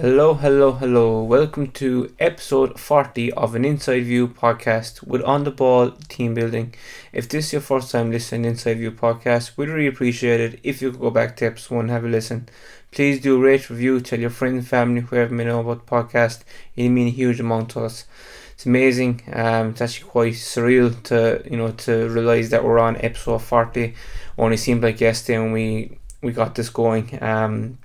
[0.00, 1.22] Hello, hello, hello.
[1.22, 6.72] Welcome to episode 40 of an Inside View podcast with On the Ball Team Building.
[7.12, 10.58] If this is your first time listening to Inside View podcast, we'd really appreciate it
[10.62, 12.48] if you could go back to episode 1 and have a listen.
[12.90, 16.44] Please do rate, review, tell your friends and family whoever may know about the podcast.
[16.76, 18.06] It means a huge amount to us.
[18.54, 19.20] It's amazing.
[19.30, 23.94] Um, it's actually quite surreal to you know to realise that we're on episode 40.
[24.38, 27.22] Only seemed like yesterday when we we got this going.
[27.22, 27.76] Um,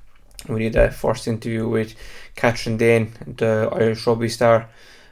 [0.47, 1.95] we did a first interview with
[2.35, 4.69] Catherine Dane, the Irish rugby star.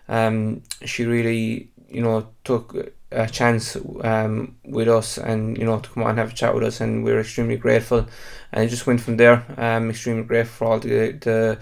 [0.07, 5.89] Um, she really, you know, took a chance um, with us and, you know, to
[5.89, 8.07] come on and have a chat with us, and we are extremely grateful.
[8.51, 9.45] And it just went from there.
[9.57, 11.59] Um, extremely grateful for all the, the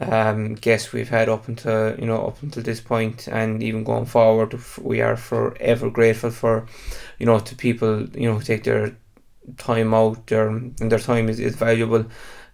[0.00, 4.06] um, guests we've had up until, you know, up until this point, and even going
[4.06, 6.66] forward, we are forever grateful for,
[7.18, 8.96] you know, to people, you know, who take their
[9.58, 12.04] time out, their, and their time is, is valuable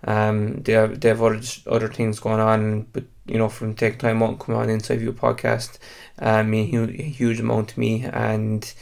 [0.05, 3.98] um, they have they have other other things going on, but you know, from take
[3.98, 5.78] time out and come on Inside View podcast,
[6.18, 8.73] um, mean huge, huge amount to me, and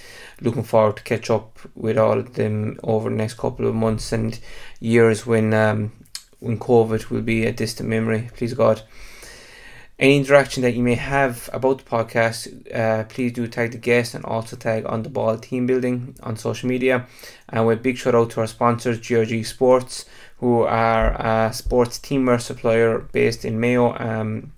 [0.40, 4.12] looking forward to catch up with all of them over the next couple of months
[4.12, 4.38] and
[4.80, 5.92] years when um
[6.40, 8.30] when COVID will be a distant memory.
[8.34, 8.82] Please God.
[9.96, 14.14] Any interaction that you may have about the podcast, uh, please do tag the guest
[14.14, 17.06] and also tag on the ball team building on social media.
[17.48, 20.04] And with big shout out to our sponsors, GRG Sports
[20.44, 23.96] who are a sports teamwear supplier based in Mayo.
[23.98, 24.52] Um,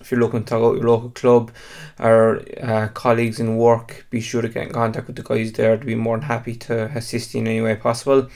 [0.00, 1.50] if you're looking to to your local club
[1.98, 5.76] or uh, colleagues in work, be sure to get in contact with the guys there.
[5.76, 8.28] To be more than happy to assist you in any way possible.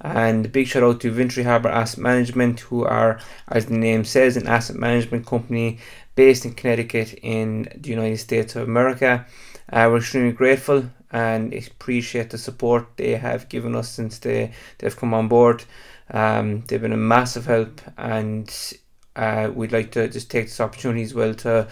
[0.00, 4.04] And a big shout out to Vintry Harbour Asset Management, who are, as the name
[4.04, 5.80] says, an asset management company
[6.14, 9.26] based in Connecticut in the United States of America.
[9.70, 14.96] Uh, we're extremely grateful and appreciate the support they have given us since they, they've
[14.96, 15.64] come on board.
[16.10, 18.48] Um, they've been a massive help, and
[19.16, 21.68] uh, we'd like to just take this opportunity as well to,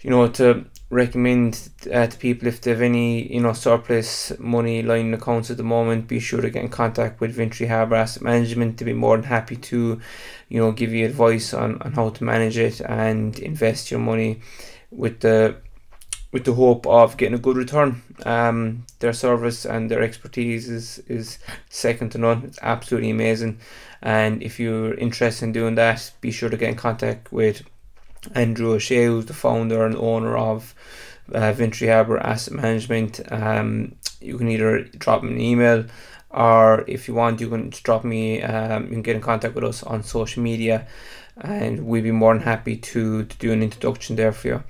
[0.00, 4.82] you know, to recommend uh, to people if they have any, you know, surplus money
[4.82, 7.96] lying in accounts at the moment, be sure to get in contact with Vintry Harbour
[7.96, 8.78] Asset Management.
[8.78, 10.00] To be more than happy to,
[10.48, 14.40] you know, give you advice on, on how to manage it and invest your money
[14.90, 15.56] with the
[16.34, 18.02] with the hope of getting a good return.
[18.26, 22.42] Um, their service and their expertise is, is second to none.
[22.42, 23.60] It's absolutely amazing.
[24.02, 27.62] And if you're interested in doing that, be sure to get in contact with
[28.34, 30.74] Andrew O'Shea, who's the founder and owner of
[31.32, 33.20] uh, Vintry Harbour Asset Management.
[33.30, 35.84] Um, you can either drop me an email
[36.30, 39.62] or if you want, you can drop me, um, you can get in contact with
[39.62, 40.88] us on social media
[41.36, 44.64] and we'd be more than happy to, to do an introduction there for you.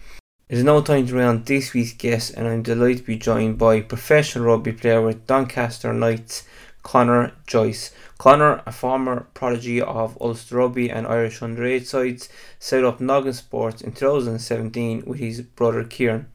[0.47, 3.57] It is now time to round this week's guest, and I'm delighted to be joined
[3.57, 6.43] by professional rugby player with Doncaster Knights,
[6.83, 7.93] Conor Joyce.
[8.19, 12.29] Conor, a former prodigy of Ulster Rugby and Irish underage sides,
[12.59, 16.27] set up Noggin Sports in 2017 with his brother Kieran.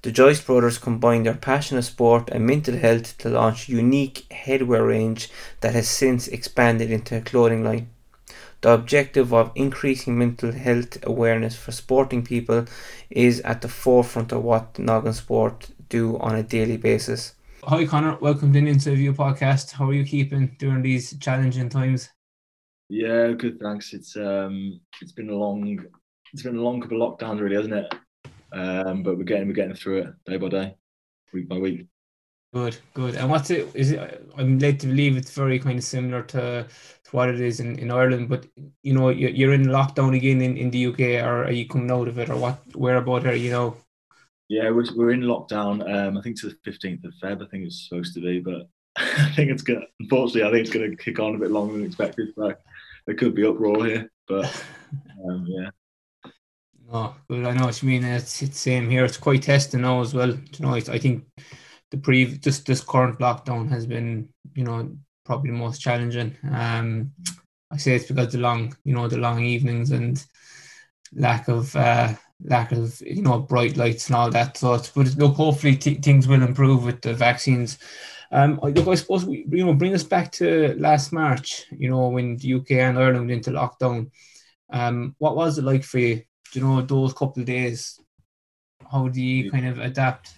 [0.00, 4.24] The Joyce brothers combined their passion of sport and mental health to launch a unique
[4.30, 5.28] headwear range
[5.60, 7.90] that has since expanded into a clothing line.
[8.64, 12.64] The objective of increasing mental health awareness for sporting people
[13.10, 17.34] is at the forefront of what Noggin Sport do on a daily basis.
[17.64, 19.72] Hi Conor, welcome to the Inside View podcast.
[19.72, 22.08] How are you keeping during these challenging times?
[22.88, 23.60] Yeah, good.
[23.60, 23.92] Thanks.
[23.92, 25.84] It's um, it's been a long,
[26.32, 27.94] it's been a long couple of lockdowns, really, hasn't it?
[28.54, 30.74] Um, but we're getting we're getting through it day by day,
[31.34, 31.86] week by week.
[32.54, 33.16] Good, good.
[33.16, 33.68] And what's it?
[33.74, 34.26] Is it?
[34.38, 36.66] I'm led to believe it's very kind of similar to
[37.14, 38.28] what it is in, in Ireland.
[38.28, 38.46] But
[38.82, 42.08] you know, you're in lockdown again in, in the UK, or are you coming out
[42.08, 42.58] of it, or what?
[42.74, 43.76] Where about are you know?
[44.48, 45.88] Yeah, we're, we're in lockdown.
[45.88, 47.42] Um, I think to the fifteenth of Feb.
[47.42, 49.86] I think it's supposed to be, but I think it's gonna.
[50.00, 52.30] Unfortunately, I think it's gonna kick on a bit longer than expected.
[52.34, 52.52] So
[53.06, 54.44] there could be uproar here, but
[55.28, 55.70] um, yeah.
[56.86, 58.04] No, well, I know what you mean.
[58.04, 59.04] It's it's same here.
[59.04, 60.30] It's quite testing now as well.
[60.30, 61.26] You know, I think
[61.92, 66.36] the pre just this current lockdown has been, you know, probably the most challenging.
[66.50, 67.12] Um,
[67.70, 70.24] I say it's because the long, you know, the long evenings and
[71.14, 74.56] lack of uh, lack of you know bright lights and all that.
[74.56, 77.78] So, it's, but look, hopefully t- things will improve with the vaccines.
[78.30, 81.66] Um, look, I suppose we, you know, bring us back to last March.
[81.70, 84.10] You know, when the UK and Ireland went into lockdown.
[84.70, 86.16] Um, what was it like for you?
[86.52, 88.00] Do you know those couple of days?
[88.90, 90.34] How do you kind of adapt?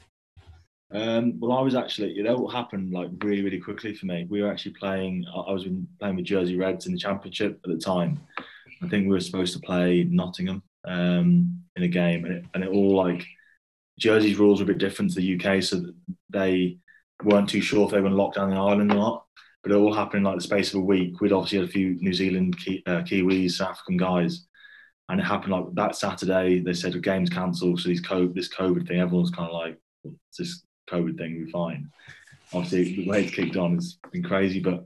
[0.93, 4.27] Um, well, I was actually, you know, what happened like really, really quickly for me.
[4.29, 5.25] We were actually playing.
[5.35, 5.67] I was
[5.99, 8.21] playing with Jersey Reds in the Championship at the time.
[8.83, 12.63] I think we were supposed to play Nottingham um, in a game, and it, and
[12.63, 13.27] it all like
[13.99, 15.83] Jersey's rules were a bit different to the UK, so
[16.31, 16.79] they
[17.25, 19.25] weren't too sure if they were going to lock down the island or not.
[19.63, 21.21] But it all happened in like the space of a week.
[21.21, 24.47] We'd obviously had a few New Zealand Ki- uh, Kiwis, African guys,
[25.09, 26.61] and it happened like that Saturday.
[26.61, 29.79] They said the game's cancelled, so these COVID, this COVID thing, everyone's kind of like,
[30.39, 31.91] this COVID thing, we're fine.
[32.53, 34.85] Obviously, the way it's kicked on has been crazy, but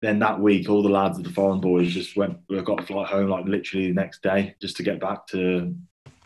[0.00, 2.86] then that week, all the lads of the foreign boys just went, we got a
[2.86, 5.74] flight home like literally the next day just to get back to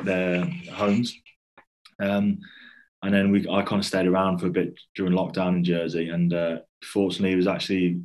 [0.02, 1.14] their homes.
[2.00, 2.38] Um,
[3.02, 6.08] and then we, I kind of stayed around for a bit during lockdown in Jersey.
[6.08, 8.00] And uh, fortunately, it was actually,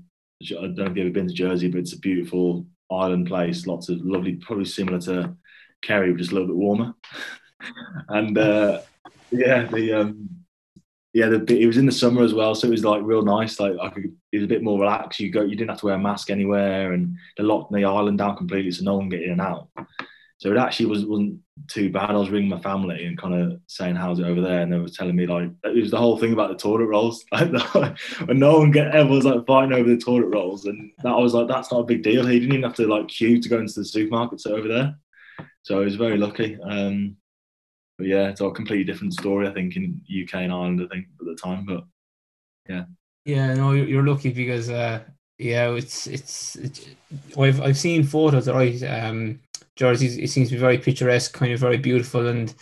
[0.51, 3.65] I don't know if you've ever been to Jersey, but it's a beautiful island place.
[3.65, 5.35] Lots of lovely, probably similar to
[5.81, 6.93] Kerry, but just a little bit warmer.
[8.09, 8.81] and uh,
[9.31, 10.29] yeah, the um,
[11.13, 13.59] yeah, the, it was in the summer as well, so it was like real nice.
[13.59, 15.19] Like I could, it was a bit more relaxed.
[15.19, 18.17] You go, you didn't have to wear a mask anywhere, and they locked the island
[18.17, 19.67] down completely, so no one get in and out.
[20.37, 22.09] So it actually was, wasn't too bad.
[22.09, 24.79] I was ringing my family and kind of saying, "How's it over there?" And they
[24.79, 27.25] were telling me like it was the whole thing about the toilet rolls.
[27.31, 31.19] Like when no one get everyone's like fighting over the toilet rolls, and that I
[31.19, 33.49] was like, "That's not a big deal." He didn't even have to like queue to
[33.49, 34.95] go into the supermarkets over there.
[35.63, 36.57] So I was very lucky.
[36.63, 37.17] Um,
[38.01, 39.47] but yeah, it's a completely different story.
[39.47, 41.83] I think in UK and Ireland, I think at the time, but
[42.67, 42.85] yeah.
[43.25, 45.01] Yeah, no, you're lucky because uh,
[45.37, 46.87] yeah, it's it's, it's
[47.37, 48.81] I've I've seen photos right.
[48.81, 49.39] Um,
[49.75, 52.55] Jersey, it seems to be very picturesque, kind of very beautiful, and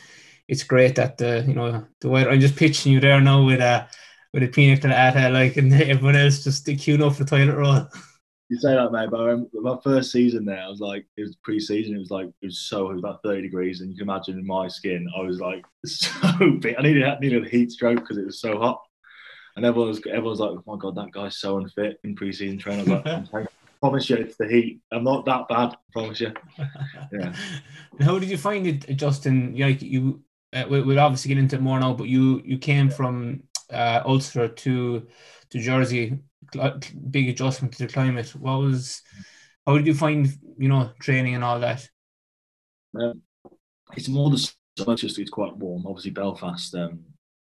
[0.50, 2.31] it's great that the you know the weather.
[2.31, 3.88] I'm just pitching you there now with a
[4.33, 7.88] with a pina colada, like, and everyone else just queuing up for the toilet roll.
[8.50, 11.22] You say that, mate, but I remember my first season there, I was like, it
[11.22, 11.96] was pre-season.
[11.96, 14.40] It was like it was so it was about thirty degrees, and you can imagine
[14.40, 16.75] in my skin, I was like so big.
[16.78, 18.81] I needed I needed a heat stroke because it was so hot,
[19.56, 22.57] and everyone was everyone was like, oh my god, that guy's so unfit in pre-season
[22.57, 22.92] training.
[22.92, 23.48] I was like,
[23.80, 24.81] promise you, it's the heat.
[24.92, 25.69] I'm not that bad.
[25.69, 26.34] I promise you.
[27.12, 27.34] Yeah.
[28.01, 29.56] How did you find it, Justin?
[29.57, 30.22] Like you,
[30.54, 34.01] uh, we, will obviously get into it more now, but you you came from uh,
[34.06, 35.07] Ulster to
[35.51, 36.19] to Jersey.
[37.12, 38.30] Big adjustment to the climate.
[38.36, 39.01] What was?
[39.66, 41.88] How did you find you know training and all that?
[43.00, 43.22] Um,
[43.96, 44.96] it's more the summer.
[44.96, 45.86] Just it's quite warm.
[45.86, 46.74] Obviously, Belfast.
[46.75, 47.00] Um,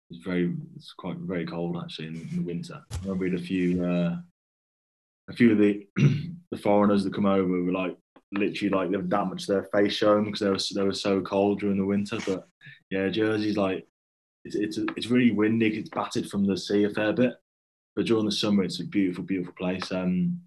[0.10, 2.82] it's very it's quite very cold actually in, in the winter.
[3.08, 3.84] I we a few.
[3.84, 4.18] Uh,
[5.30, 5.88] a few of the
[6.52, 7.96] the foreigners that come over were like
[8.32, 11.78] literally like they've damaged their face showing because they were they were so cold during
[11.78, 12.18] the winter.
[12.26, 12.48] But
[12.90, 13.88] yeah, Jersey's like
[14.46, 15.68] it's it's, it's really windy.
[15.68, 17.34] It's battered from the sea a fair bit,
[17.96, 19.92] but during the summer it's a beautiful, beautiful place.
[19.92, 20.42] Um,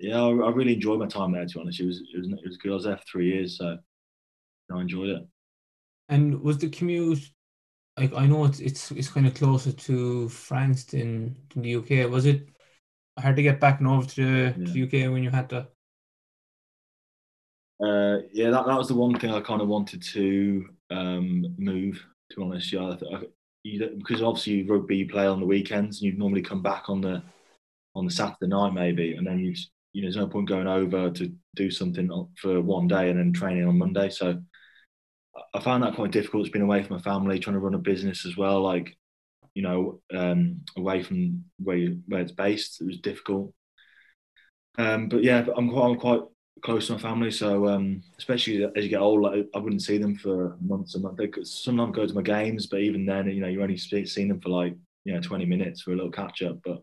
[0.00, 1.46] yeah, I, I really enjoyed my time there.
[1.46, 2.72] To be honest, it was it was it was good.
[2.72, 3.78] I was there for three years, so
[4.72, 5.22] I enjoyed it.
[6.08, 7.20] And was the commute?
[7.96, 12.10] Like I know it's it's it's kind of closer to France than, than the UK.
[12.10, 12.48] Was it
[13.18, 14.66] hard to get back and over to the, yeah.
[14.66, 15.68] to the UK when you had to?
[17.82, 22.04] Uh, yeah, that, that was the one thing I kind of wanted to um, move.
[22.30, 23.20] To be honest, yeah, I, I,
[23.62, 27.00] you, because obviously rugby you play on the weekends, and you'd normally come back on
[27.00, 27.22] the
[27.94, 29.54] on the Saturday night maybe, and then you
[29.92, 32.10] you know there's no point going over to do something
[32.40, 34.08] for one day and then training on Monday.
[34.08, 34.40] So
[35.54, 36.46] I found that quite difficult.
[36.46, 38.62] It's been away from my family, trying to run a business as well.
[38.62, 38.96] Like
[39.54, 42.80] you know, um, away from where you, where it's based.
[42.80, 43.52] It was difficult.
[44.78, 46.20] Um, but yeah, I'm quite, I'm quite
[46.62, 50.16] close to my family, so um, especially as you get older, I wouldn't see them
[50.16, 51.18] for months and months.
[51.18, 54.28] They could sometimes go to my games, but even then, you know, you're only seeing
[54.28, 56.58] them for like you know 20 minutes for a little catch up.
[56.64, 56.82] But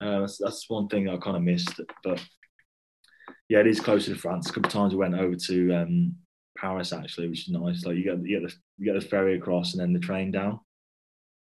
[0.00, 1.80] uh, that's, that's one thing I kind of missed.
[2.02, 2.24] But
[3.48, 4.48] yeah, it is closer to France.
[4.48, 6.16] A couple of times we went over to um,
[6.56, 7.84] Paris actually, which is nice.
[7.84, 10.30] Like you get you get the you get the ferry across and then the train
[10.30, 10.60] down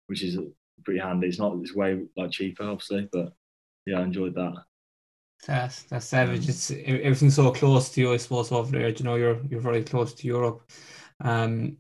[0.08, 0.38] which is
[0.84, 1.28] pretty handy.
[1.28, 3.34] It's not it's way like cheaper, obviously, but
[3.86, 4.54] yeah, I enjoyed that.
[5.46, 6.50] That's that's savage.
[6.50, 8.90] It's everything's so close to you, I suppose, over there.
[8.90, 10.70] You know, you're you're very close to Europe.
[11.22, 11.78] Um,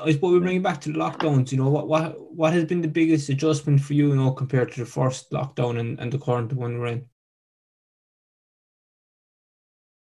[0.00, 1.52] I suppose we bring it back to the lockdowns.
[1.52, 4.72] You know, what what what has been the biggest adjustment for you, you know, compared
[4.72, 7.06] to the first lockdown and, and the current one we're in?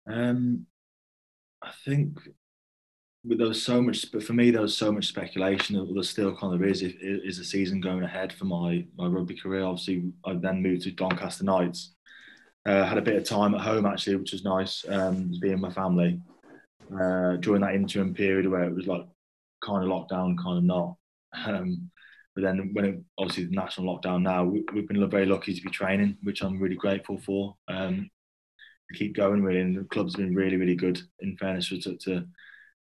[0.07, 0.65] Um,
[1.61, 2.19] I think
[3.23, 5.75] there was so much, but for me, there was so much speculation.
[5.75, 6.81] That there still kind of is.
[6.81, 9.63] Is the season going ahead for my my rugby career?
[9.63, 11.95] Obviously, I then moved to Doncaster Knights.
[12.69, 14.85] Uh, had a bit of time at home actually, which was nice.
[14.87, 16.21] Um, being with my family
[16.93, 19.07] uh, during that interim period where it was like
[19.65, 20.95] kind of lockdown, kind of not.
[21.45, 21.89] Um,
[22.35, 25.61] but then when it, obviously the national lockdown now, we, have been very lucky to
[25.63, 27.55] be training, which I'm really grateful for.
[27.67, 28.07] Um,
[28.93, 31.01] keep going really, and the club's been really, really good.
[31.21, 32.25] In fairness, to, to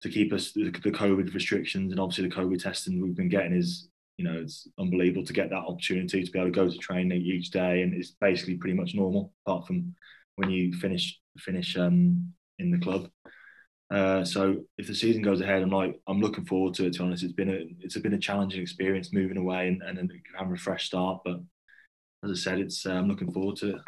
[0.03, 3.57] to keep us the, the COVID restrictions and obviously the COVID testing we've been getting
[3.57, 6.79] is you know it's unbelievable to get that opportunity to be able to go to
[6.79, 9.95] training each day and it's basically pretty much normal apart from
[10.37, 13.09] when you finish finish um, in the club.
[13.91, 16.95] Uh, so if the season goes ahead, I'm like I'm looking forward to it.
[16.95, 20.13] To be honest, it's been a it's been a challenging experience moving away and, and
[20.37, 21.21] having a fresh start.
[21.25, 21.41] But
[22.25, 23.83] as I said, it's uh, I'm looking forward to it.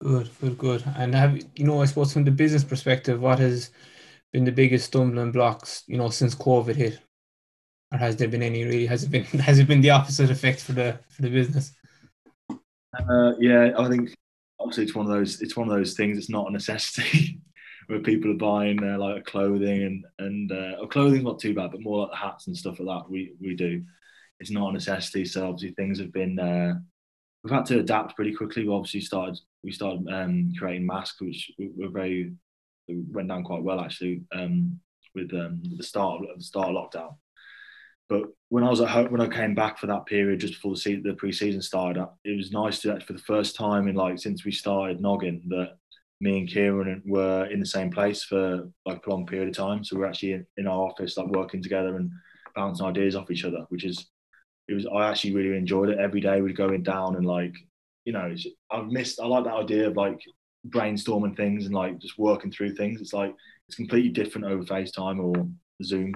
[0.00, 0.84] Good, good, good.
[0.96, 3.70] And have you know I suppose from the business perspective, what has
[4.32, 6.98] been the biggest stumbling blocks, you know, since COVID hit?
[7.92, 10.60] Or has there been any really has it been has it been the opposite effect
[10.60, 11.72] for the for the business?
[12.50, 14.14] Uh, yeah, I think
[14.60, 16.18] obviously it's one of those it's one of those things.
[16.18, 17.40] It's not a necessity
[17.86, 21.70] where people are buying uh, like clothing and and uh, or clothing not too bad,
[21.70, 23.10] but more like the hats and stuff like that.
[23.10, 23.84] We we do.
[24.40, 25.24] It's not a necessity.
[25.24, 26.38] So obviously things have been.
[26.38, 26.74] Uh,
[27.42, 28.66] we've had to adapt pretty quickly.
[28.66, 32.32] We obviously started we started um, creating masks, which were very
[32.88, 34.78] went down quite well actually um,
[35.14, 37.14] with um, the start of the start of lockdown.
[38.08, 40.72] But when I was at home, when I came back for that period just before
[40.72, 43.94] the season, the pre-season started, uh, it was nice to for the first time in
[43.94, 45.76] like since we started Noggin that
[46.20, 49.84] me and Kieran were in the same place for like a long period of time.
[49.84, 52.10] So we're actually in, in our office, like working together and
[52.54, 54.06] bouncing ideas off each other, which is
[54.68, 55.98] it was I actually really enjoyed it.
[55.98, 57.54] Every day we'd go in down and like
[58.04, 58.34] you know
[58.70, 60.18] I've missed I like that idea of like
[60.68, 63.00] brainstorming things and like just working through things.
[63.00, 63.34] It's like
[63.68, 65.48] it's completely different over FaceTime or
[65.82, 66.14] Zoom.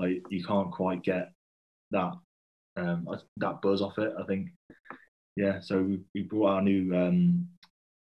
[0.00, 1.32] Like you can't quite get
[1.90, 2.12] that
[2.76, 4.12] um, that buzz off it.
[4.18, 4.48] I think
[5.36, 5.60] yeah.
[5.60, 7.48] So we, we brought our new um,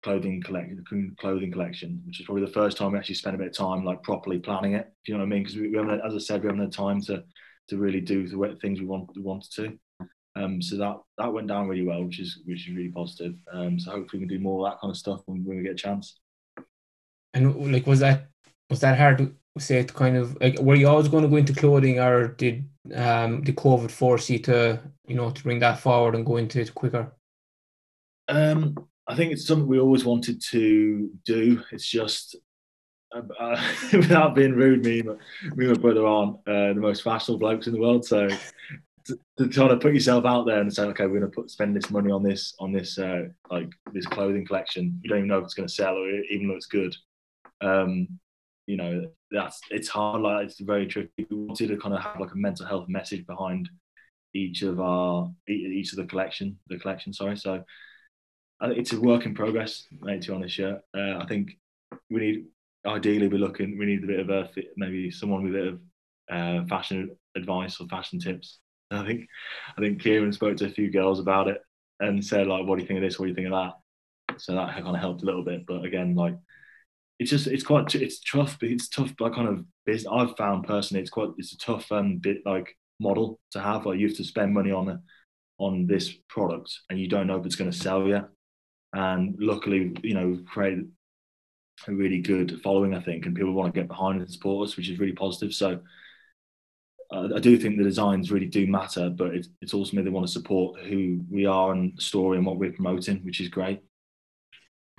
[0.04, 3.48] clothing collection, clothing collection, which is probably the first time we actually spent a bit
[3.48, 4.88] of time like properly planning it.
[5.04, 5.44] If you know what I mean?
[5.44, 7.24] Because we, we haven't, as I said, we haven't had time to
[7.70, 9.80] to really do the things we want we wanted to.
[10.38, 13.36] Um, so that that went down really well, which is which is really positive.
[13.52, 15.64] Um, so hopefully we can do more of that kind of stuff when, when we
[15.64, 16.20] get a chance.
[17.34, 18.28] And like, was that
[18.70, 21.38] was that hard to say it kind of like were you always going to go
[21.38, 25.80] into clothing, or did um, the COVID force you to you know to bring that
[25.80, 27.14] forward and go into it quicker?
[28.28, 28.76] Um,
[29.08, 31.62] I think it's something we always wanted to do.
[31.72, 32.36] It's just
[33.14, 37.68] uh, without being rude, me, me and my brother aren't uh, the most fashionable blokes
[37.68, 38.28] in the world, so
[39.06, 41.52] to, to try to put yourself out there and say, okay, we're going to put
[41.52, 45.00] spend this money on this on this uh, like this clothing collection.
[45.02, 46.96] You don't even know if it's going to sell or even though it's good.
[47.62, 48.08] Um,
[48.68, 50.22] you know, that's it's hard.
[50.22, 51.26] Like it's very tricky.
[51.30, 53.70] We wanted to kind of have like a mental health message behind
[54.34, 57.14] each of our each of the collection, the collection.
[57.14, 57.64] Sorry, so
[58.62, 60.24] it's a work in progress, mate.
[60.24, 60.76] To be honest, yeah.
[60.96, 61.52] Uh, I think
[62.10, 62.46] we need
[62.86, 63.78] ideally we're looking.
[63.78, 65.80] We need a bit of a maybe someone with a bit of
[66.30, 68.60] uh, fashion advice or fashion tips
[68.92, 69.28] I think
[69.78, 71.62] I think Kieran spoke to a few girls about it
[72.00, 73.20] and said like, "What do you think of this?
[73.20, 75.66] What do you think of that?" So that kind of helped a little bit.
[75.66, 76.36] But again, like
[77.20, 78.58] it's just it's quite it's tough.
[78.60, 79.14] But it's tough.
[79.20, 80.12] Like kind of business.
[80.12, 83.86] I've found personally, it's quite it's a tough um bit like model to have.
[83.86, 85.02] Like you have to spend money on
[85.58, 88.26] on this product, and you don't know if it's going to sell yet.
[88.94, 90.90] And luckily, you know, we've created
[91.88, 94.78] a really good following, I think, and people want to get behind and support us,
[94.78, 95.54] which is really positive.
[95.54, 95.82] So
[97.12, 100.10] uh, I do think the designs really do matter, but it's, it's also me they
[100.10, 103.82] want to support who we are and story and what we're promoting, which is great.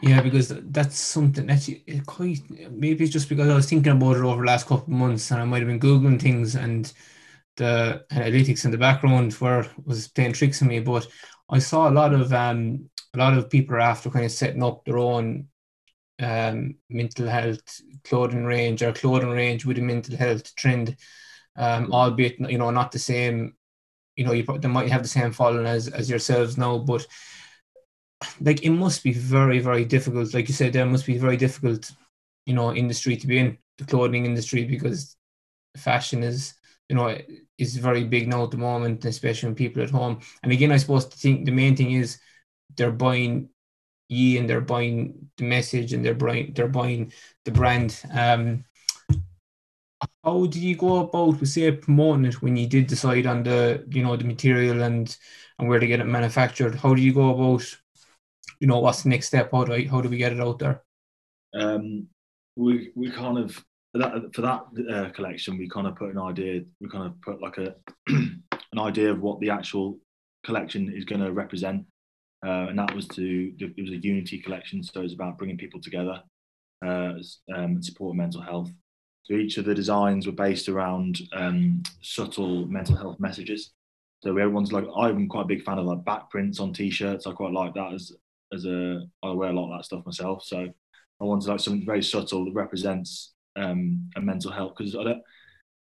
[0.03, 1.71] Yeah, because that's something that's
[2.05, 5.01] quite maybe it's just because I was thinking about it over the last couple of
[5.01, 6.93] months and I might have been googling things and
[7.57, 10.81] the analytics in the background were was playing tricks on me.
[10.81, 11.09] But
[11.51, 14.63] I saw a lot of um a lot of people are after kind of setting
[14.63, 15.49] up their own
[16.21, 20.97] um mental health clothing range or clothing range with a mental health trend
[21.57, 23.55] um, albeit you know not the same.
[24.17, 27.07] You know, you they might have the same following as as yourselves now, but
[28.41, 30.35] like it must be very very difficult.
[30.35, 31.91] Like you said, there must be very difficult,
[32.47, 35.17] you know, industry to be in the clothing industry because
[35.77, 36.55] fashion is
[36.89, 37.17] you know
[37.59, 40.21] is very big now at the moment, especially when people at home.
[40.43, 42.19] And again, I suppose the thing, the main thing is
[42.77, 43.51] they're buying
[44.09, 47.13] ye and they're buying the message and they're buying they're buying
[47.45, 48.01] the brand.
[48.13, 48.65] Um,
[50.25, 53.85] how did you go about with say promoting it when you did decide on the
[53.91, 55.17] you know the material and
[55.59, 57.65] and where to get it manufactured how do you go about
[58.61, 60.83] you know what's the next step how do how do we get it out there
[61.55, 62.07] um
[62.57, 66.63] we we kind of that, for that uh, collection we kind of put an idea
[66.81, 67.75] we kind of put like a
[68.09, 69.99] an idea of what the actual
[70.45, 71.85] collection is going to represent
[72.47, 75.81] uh, and that was to it was a unity collection so it's about bringing people
[75.81, 76.23] together
[76.85, 77.15] uh,
[77.55, 78.71] um, and support mental health
[79.27, 83.73] so each of the designs were based around um, subtle mental health messages.
[84.23, 87.27] So everyone's like, I'm quite a big fan of like back prints on t-shirts.
[87.27, 88.13] I quite like that as
[88.53, 90.45] as a I wear a lot of that stuff myself.
[90.45, 90.59] So
[91.21, 95.23] I wanted like something very subtle that represents um, a mental health because I don't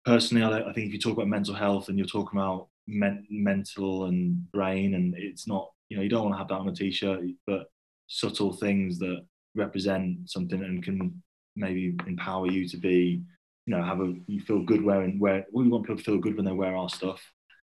[0.04, 2.68] personally I, don't, I think if you talk about mental health and you're talking about
[2.86, 6.54] men, mental and brain and it's not you know you don't want to have that
[6.54, 7.66] on a t-shirt but
[8.08, 9.24] subtle things that
[9.54, 11.22] represent something and can
[11.56, 13.22] maybe empower you to be,
[13.66, 15.46] you know, have a you feel good wearing wear.
[15.52, 17.22] We want people to feel good when they wear our stuff,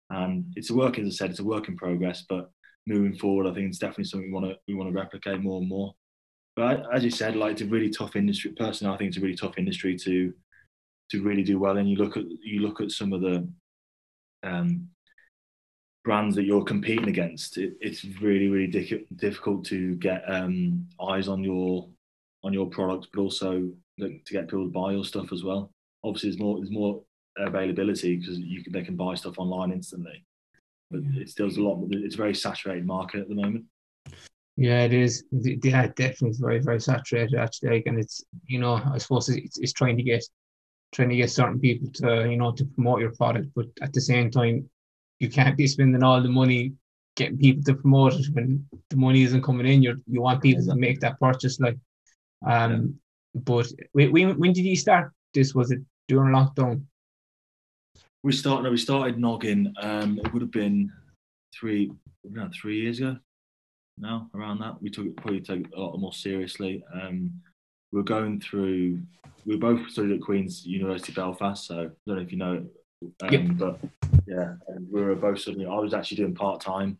[0.09, 2.25] and it's a work, as I said, it's a work in progress.
[2.27, 2.49] But
[2.85, 5.59] moving forward, I think it's definitely something we want to we want to replicate more
[5.59, 5.93] and more.
[6.55, 8.53] But as you said, like it's a really tough industry.
[8.57, 10.33] Personally, I think it's a really tough industry to
[11.11, 11.77] to really do well.
[11.77, 13.47] And you look at you look at some of the
[14.43, 14.89] um,
[16.03, 17.57] brands that you're competing against.
[17.57, 21.89] It, it's really really dic- difficult to get um, eyes on your
[22.43, 25.71] on your products, but also to get people to buy your stuff as well.
[26.03, 27.01] Obviously, there's more there's more
[27.37, 30.23] availability because you can, they can buy stuff online instantly.
[30.93, 31.83] But it still a lot.
[31.89, 33.65] It's a very saturated market at the moment.
[34.55, 35.23] Yeah, it is.
[35.31, 37.83] Yeah, definitely very, very saturated actually.
[37.87, 40.23] and it's you know, I suppose it's, it's trying to get
[40.93, 44.01] trying to get certain people to you know to promote your product, but at the
[44.01, 44.69] same time,
[45.19, 46.73] you can't be spending all the money
[47.15, 49.81] getting people to promote it when the money isn't coming in.
[49.81, 51.77] You you want people to make that purchase, like.
[52.45, 52.99] Um,
[53.33, 55.55] but when when did you start this?
[55.55, 56.83] Was it during lockdown?
[58.23, 58.71] We started.
[58.71, 59.73] We started Noggin.
[59.81, 60.91] Um, it would have been
[61.53, 61.91] three,
[62.59, 63.17] three years ago.
[63.97, 66.83] Now around that, we took probably take it a lot more seriously.
[66.93, 67.31] Um,
[67.91, 69.01] we are going through.
[69.45, 72.65] We both studied at Queen's University Belfast, so I don't know if you know,
[73.23, 73.41] um, yep.
[73.55, 73.79] but
[74.25, 74.53] yeah,
[74.89, 75.67] we were both studying.
[75.67, 76.97] I was actually doing part time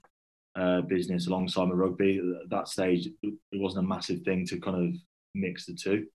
[0.55, 2.21] uh, business alongside my rugby.
[2.43, 5.01] At that stage, it wasn't a massive thing to kind of
[5.33, 6.05] mix the two.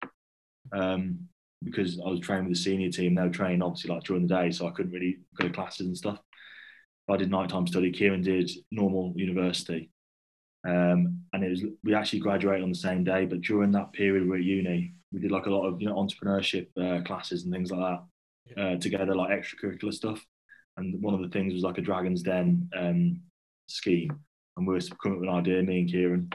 [0.73, 1.29] Um,
[1.63, 4.35] because I was training with the senior team, they were training obviously like during the
[4.35, 6.19] day, so I couldn't really go to classes and stuff.
[7.11, 7.91] I did nighttime study.
[7.91, 9.91] Kieran did normal university,
[10.67, 13.25] um, and it was we actually graduated on the same day.
[13.25, 15.89] But during that period we were at uni, we did like a lot of you
[15.89, 17.81] know entrepreneurship uh, classes and things like
[18.55, 20.25] that uh, together, like extracurricular stuff.
[20.77, 23.21] And one of the things was like a Dragon's Den um,
[23.69, 24.11] scheme,
[24.57, 26.31] and we were coming up with an idea, me and Kieran.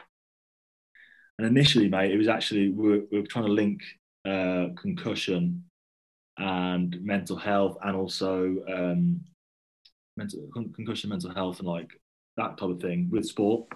[1.37, 3.81] And initially, mate, it was actually we were, we were trying to link
[4.25, 5.63] uh, concussion
[6.37, 9.21] and mental health, and also um,
[10.17, 11.91] mental concussion, mental health, and like
[12.37, 13.67] that type of thing with sport,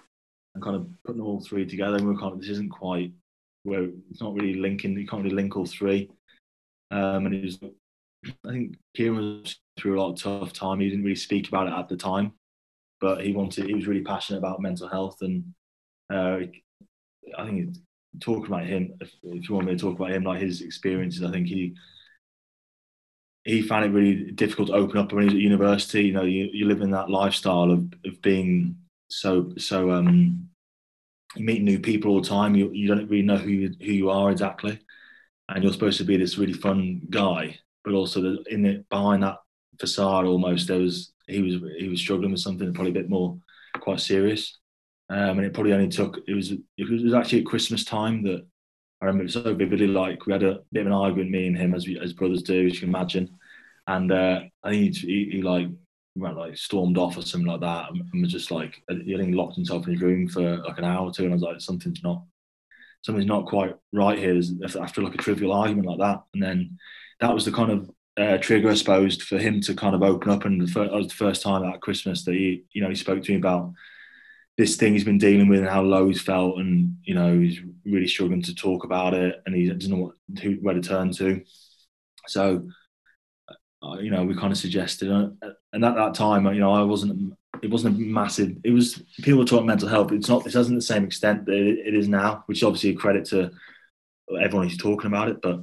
[0.55, 1.97] and kind of putting all three together.
[1.97, 3.11] And we're kind of this isn't quite
[3.63, 4.97] where it's not really linking.
[4.97, 6.09] You can't really link all three.
[6.89, 7.59] Um, and it was,
[8.45, 10.79] I think Kieran was through a lot of tough time.
[10.79, 12.31] He didn't really speak about it at the time,
[13.01, 13.67] but he wanted.
[13.67, 15.53] He was really passionate about mental health, and
[16.11, 16.39] uh,
[17.37, 17.75] I think
[18.19, 21.23] talking about him, if, if, you want me to talk about him, like his experiences,
[21.23, 21.75] I think he
[23.43, 26.03] he found it really difficult to open up when he was at university.
[26.03, 28.75] You know, you, you live in that lifestyle of, of being
[29.09, 30.49] so so um
[31.35, 32.55] you meet new people all the time.
[32.55, 34.79] You you don't really know who you, who you are exactly,
[35.49, 39.23] and you're supposed to be this really fun guy, but also the, in it behind
[39.23, 39.37] that
[39.79, 43.37] facade almost there was he was he was struggling with something probably a bit more
[43.79, 44.59] quite serious.
[45.09, 48.45] Um, and it probably only took it was it was actually at Christmas time that
[49.01, 49.87] I remember it so vividly.
[49.87, 52.43] Like we had a bit of an argument, me and him, as we, as brothers
[52.43, 53.37] do, as you can imagine.
[53.87, 55.67] And uh, I think he, he, he like
[56.15, 59.55] went like stormed off or something like that, and was just like he think locked
[59.55, 61.23] himself in his room for like an hour or two.
[61.23, 62.23] And I was like, something's not
[63.01, 64.41] something's not quite right here.
[64.81, 66.77] After like a trivial argument like that, and then
[67.21, 70.31] that was the kind of uh, trigger, I suppose, for him to kind of open
[70.31, 70.45] up.
[70.45, 72.95] And the first, that was the first time at Christmas that he, you know, he
[72.95, 73.71] spoke to me about
[74.57, 77.59] this thing he's been dealing with and how low he's felt, and you know he's
[77.85, 81.11] really struggling to talk about it, and he doesn't know what who, where to turn
[81.13, 81.43] to.
[82.27, 82.67] So,
[83.83, 85.29] uh, you know, we kind of suggested, uh,
[85.71, 87.33] and at that time, you know, I wasn't.
[87.63, 88.55] It wasn't a massive.
[88.63, 90.11] It was people talking mental health.
[90.11, 90.45] It's not.
[90.45, 93.25] It doesn't the same extent that it, it is now, which is obviously a credit
[93.25, 93.51] to
[94.39, 95.41] everyone who's talking about it.
[95.41, 95.61] But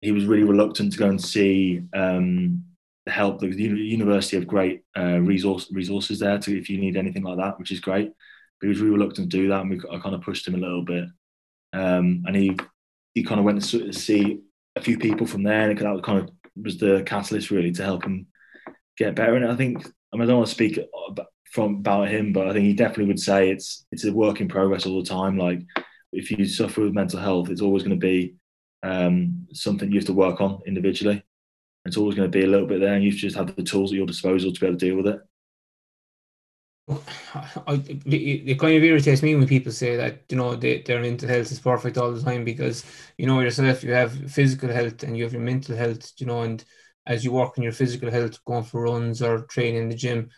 [0.00, 2.64] he was really reluctant to go and see um,
[3.06, 3.40] help.
[3.40, 7.58] The university have great uh, resource resources there to if you need anything like that,
[7.58, 8.10] which is great.
[8.60, 10.54] But he was really reluctant to do that, and we I kind of pushed him
[10.54, 11.04] a little bit.
[11.72, 12.56] Um, and he
[13.14, 14.40] he kind of went to see
[14.76, 18.04] a few people from there, and that kind of was the catalyst really to help
[18.04, 18.26] him
[18.96, 19.34] get better.
[19.36, 20.78] And I think I, mean, I don't want to speak
[21.50, 24.48] from about him, but I think he definitely would say it's it's a work in
[24.48, 25.38] progress all the time.
[25.38, 25.60] Like
[26.12, 28.34] if you suffer with mental health, it's always going to be
[28.82, 31.24] um, something you have to work on individually.
[31.84, 33.92] It's always going to be a little bit there, and you just have the tools
[33.92, 35.20] at your disposal to be able to deal with it.
[37.66, 41.28] I, it kind of irritates me when people say that you know they, their mental
[41.28, 42.84] health is perfect all the time because
[43.16, 46.42] you know yourself you have physical health and you have your mental health you know
[46.42, 46.62] and
[47.06, 50.28] as you work on your physical health going for runs or training in the gym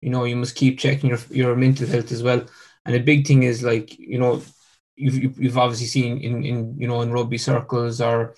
[0.00, 2.44] you know you must keep checking your your mental health as well
[2.84, 4.40] and the big thing is like you know
[4.94, 8.34] you've you've obviously seen in in you know in rugby circles or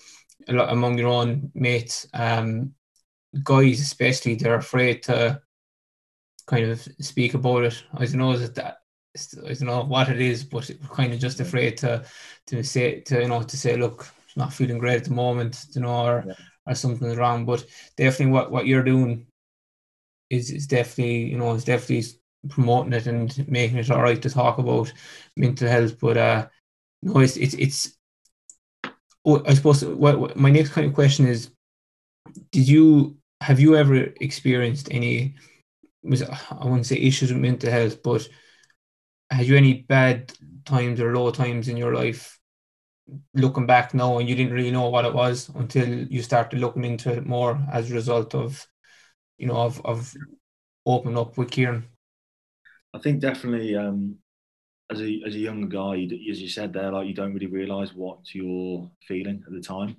[0.47, 2.73] among your own mates, um,
[3.43, 5.41] guys especially, they're afraid to
[6.47, 7.83] kind of speak about it.
[7.93, 8.77] I don't know that
[9.15, 12.05] I don't know what it is, but kind of just afraid to
[12.47, 15.81] to say to you know to say, look, not feeling great at the moment, you
[15.81, 16.33] know, or yeah.
[16.67, 17.45] or something's wrong.
[17.45, 17.65] But
[17.97, 19.27] definitely, what what you're doing
[20.29, 22.05] is is definitely you know is definitely
[22.49, 24.93] promoting it and making it all right to talk about
[25.35, 25.99] mental health.
[25.99, 26.47] But uh,
[27.01, 27.97] no, it's it's it's
[29.25, 31.49] oh, I suppose what, what, my next kind of question is
[32.51, 35.35] did you have you ever experienced any
[36.03, 38.27] was I wouldn't say issues with mental health, but
[39.29, 40.33] had you any bad
[40.65, 42.39] times or low times in your life
[43.33, 46.85] looking back now and you didn't really know what it was until you started looking
[46.85, 48.65] into it more as a result of
[49.37, 50.13] you know of of
[50.85, 51.85] opening up with Kieran?
[52.93, 54.17] I think definitely um,
[54.91, 57.93] as a as a younger guy, as you said there, like you don't really realise
[57.93, 59.97] what you're feeling at the time.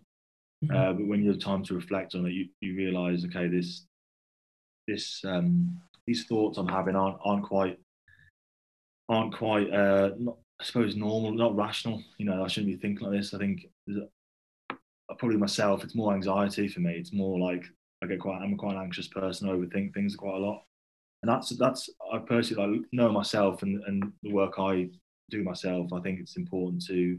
[0.64, 0.76] Mm-hmm.
[0.76, 3.86] Uh, but when you have time to reflect on it, you, you realise, okay, this
[4.86, 7.78] this um, these thoughts I'm having aren't aren't quite
[9.08, 12.02] aren't quite uh, not, I suppose normal, not rational.
[12.18, 13.32] You know, I shouldn't be thinking like this.
[13.32, 13.66] I think
[15.18, 16.94] probably myself, it's more anxiety for me.
[16.94, 17.64] It's more like
[18.02, 19.48] I get quite I'm quite an anxious person.
[19.48, 20.64] I overthink things quite a lot,
[21.22, 24.88] and that's that's I personally like know myself and and the work I
[25.30, 25.92] do myself.
[25.92, 27.18] I think it's important to,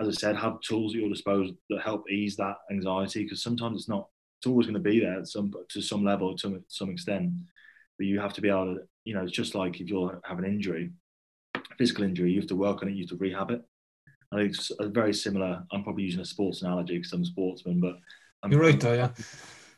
[0.00, 3.80] as I said, have tools at your disposal that help ease that anxiety because sometimes
[3.80, 4.08] it's not.
[4.38, 7.32] It's always going to be there at some to some level to some extent,
[7.98, 8.80] but you have to be able to.
[9.04, 10.90] You know, it's just like if you have an injury,
[11.76, 13.62] physical injury, you have to work on it, you have to rehab it.
[14.32, 15.62] I think it's a very similar.
[15.72, 17.96] I'm probably using a sports analogy because I'm a sportsman, but
[18.42, 19.10] I'm, you're right, though, yeah.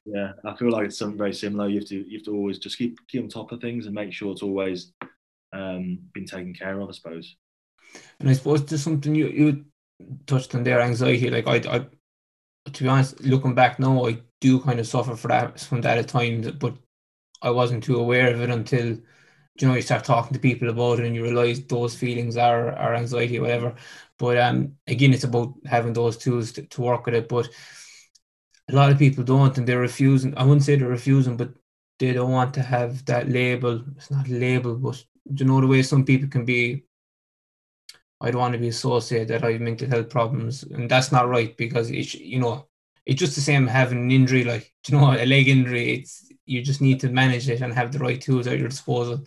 [0.06, 1.68] Yeah, I feel like it's something very similar.
[1.68, 3.94] You have to you have to always just keep keep on top of things and
[3.94, 4.92] make sure it's always
[5.52, 6.88] um, been taken care of.
[6.88, 7.36] I suppose.
[8.20, 9.64] And I suppose there's something you you
[10.26, 11.28] touched on there, anxiety.
[11.28, 11.86] Like I, I,
[12.70, 15.98] to be honest, looking back now, I do kind of suffer for that from that
[15.98, 16.76] at times, but
[17.42, 18.98] I wasn't too aware of it until
[19.60, 22.72] you know you start talking to people about it and you realize those feelings are
[22.72, 23.74] are anxiety or whatever
[24.18, 27.48] but um again it's about having those tools to, to work with it but
[28.70, 31.50] a lot of people don't and they're refusing i wouldn't say they're refusing but
[31.98, 35.02] they don't want to have that label it's not a label but
[35.34, 36.84] you know the way some people can be
[38.20, 41.28] i don't want to be associated that i have mental health problems and that's not
[41.28, 42.66] right because it's you know
[43.04, 46.62] it's just the same having an injury like you know a leg injury it's you
[46.62, 49.26] just need to manage it and have the right tools at your disposal.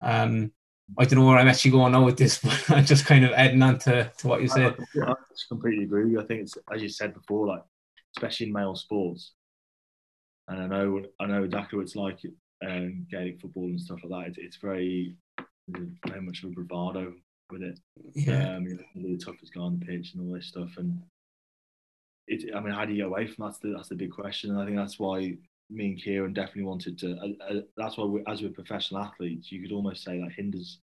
[0.00, 0.50] Um,
[0.98, 3.32] I don't know where I'm actually going now with this, but I'm just kind of
[3.32, 4.74] adding on to, to what you said.
[4.96, 5.14] I, I
[5.48, 6.16] completely agree.
[6.18, 7.62] I think it's as you said before, like
[8.16, 9.32] especially in male sports,
[10.48, 12.20] and I know I know exactly what it's like
[12.66, 14.28] um, Gaelic football and stuff like that.
[14.30, 15.16] It's, it's very
[16.06, 17.14] very much of a bravado
[17.50, 17.78] with it.
[18.14, 20.70] Yeah, um, you know, really tough as guy on the pitch and all this stuff,
[20.76, 21.00] and
[22.26, 22.54] it.
[22.54, 23.52] I mean, how do you get away from that?
[23.52, 25.36] That's the that's the big question, and I think that's why
[25.70, 27.16] me and Kieran definitely wanted to.
[27.16, 30.78] Uh, uh, that's why, we, as we're professional athletes, you could almost say that hinders.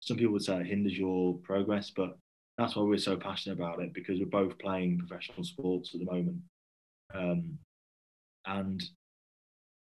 [0.00, 2.18] Some people would say it hinders your progress, but
[2.58, 6.06] that's why we're so passionate about it because we're both playing professional sports at the
[6.06, 6.36] moment,
[7.14, 7.58] um,
[8.46, 8.82] and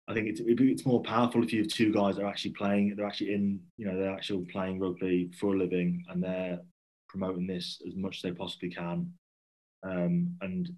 [0.07, 2.95] I think it's it's more powerful if you have two guys that are actually playing.
[2.95, 6.59] They're actually in, you know, they're actually playing rugby for a living, and they're
[7.09, 9.11] promoting this as much as they possibly can.
[9.83, 10.69] Um, and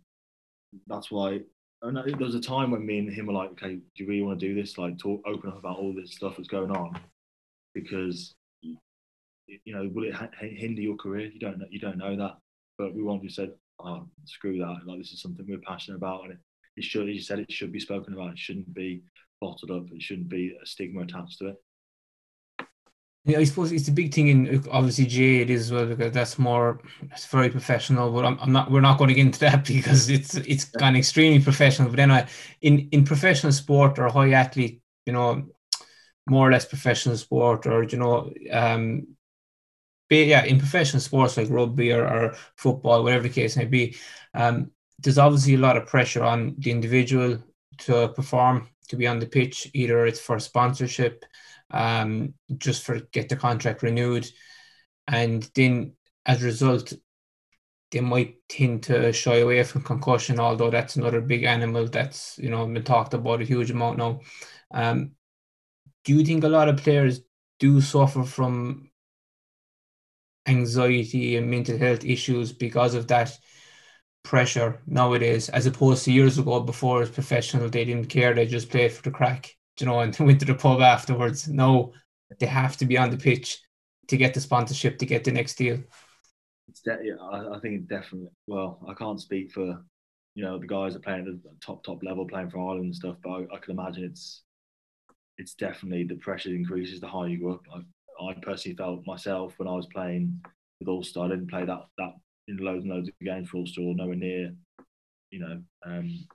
[0.88, 1.42] that's why
[1.82, 4.24] and there was a time when me and him were like, okay, do you really
[4.24, 4.78] want to do this?
[4.78, 7.00] Like, talk, open up about all this stuff that's going on,
[7.76, 11.28] because you know, will it hinder your career?
[11.28, 11.68] You don't know.
[11.70, 12.38] You don't know that.
[12.78, 14.80] But we wanted to said, oh, screw that.
[14.86, 16.40] Like, this is something we're passionate about, and it,
[16.78, 17.08] it should.
[17.08, 18.32] You said it should be spoken about.
[18.32, 19.04] It shouldn't be
[19.42, 19.92] bottled up.
[19.92, 21.56] It shouldn't be a stigma attached to it.
[23.28, 25.06] Yeah, I suppose it's a big thing in obviously
[25.42, 26.80] is as well because that's more
[27.12, 28.10] it's very professional.
[28.10, 30.96] But I'm, I'm not we're not going to get into that because it's it's gone
[30.96, 31.90] extremely professional.
[31.90, 32.26] But anyway,
[32.62, 35.46] in in professional sport or high athlete, you know,
[36.30, 39.17] more or less professional sport or you know, um,
[40.10, 43.96] yeah, in professional sports like rugby or, or football, whatever the case may be,
[44.34, 47.38] um, there's obviously a lot of pressure on the individual
[47.80, 49.70] to perform, to be on the pitch.
[49.74, 51.26] Either it's for sponsorship
[51.72, 54.28] um, just for get the contract renewed,
[55.08, 55.94] and then
[56.26, 56.94] as a result,
[57.92, 60.40] they might tend to shy away from concussion.
[60.40, 64.22] Although that's another big animal that's you know been talked about a huge amount now.
[64.72, 65.12] Um,
[66.04, 67.22] do you think a lot of players
[67.60, 68.87] do suffer from
[70.48, 73.38] anxiety and mental health issues because of that
[74.24, 78.70] pressure nowadays, as opposed to years ago before as professional, they didn't care, they just
[78.70, 81.48] played for the crack you know, and went to the pub afterwards.
[81.48, 81.94] No,
[82.40, 83.62] they have to be on the pitch
[84.08, 85.80] to get the sponsorship to get the next deal.
[86.70, 88.30] It's de- yeah, I, I think definitely.
[88.48, 89.82] Well, I can't speak for
[90.36, 92.96] you know the guys that play at the top top level playing for Ireland and
[92.96, 94.44] stuff, but I, I can imagine it's
[95.38, 97.84] it's definitely the pressure increases the higher you go up.
[98.22, 100.42] I personally felt myself when I was playing
[100.80, 102.14] with Ulster, I didn't play that that
[102.48, 104.54] in loads and loads of games for Ulster, or nowhere near,
[105.32, 106.26] you know, um,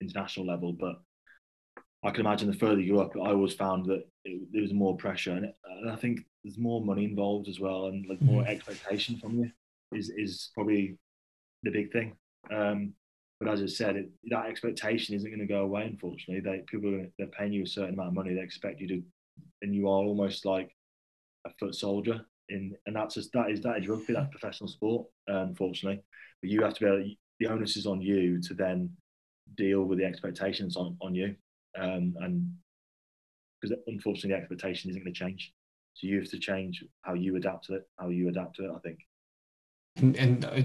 [0.00, 0.72] international level.
[0.72, 0.96] But
[2.04, 4.72] I can imagine the further you go up, I always found that it, there was
[4.72, 8.20] more pressure, and, it, and, I think there's more money involved as well, and like
[8.22, 8.50] more mm-hmm.
[8.50, 9.50] expectation from you
[9.92, 10.96] is is probably
[11.62, 12.16] the big thing.
[12.52, 12.92] Um,
[13.40, 15.84] but as I said, it, that expectation isn't going to go away.
[15.84, 18.34] Unfortunately, they people are, they're paying you a certain amount of money.
[18.34, 19.02] They expect you to,
[19.62, 20.74] and you are almost like
[21.46, 25.06] a foot soldier in, and that's just that is that is rugby, that's professional sport.
[25.26, 26.02] Unfortunately,
[26.40, 27.10] but you have to be able.
[27.38, 28.90] The onus is on you to then
[29.56, 31.34] deal with the expectations on on you,
[31.78, 32.50] um, and
[33.60, 35.52] because unfortunately the expectation isn't going to change.
[35.94, 38.70] So you have to change how you adapt to it, how you adapt to it.
[38.74, 38.98] I think.
[39.96, 40.62] And, and uh,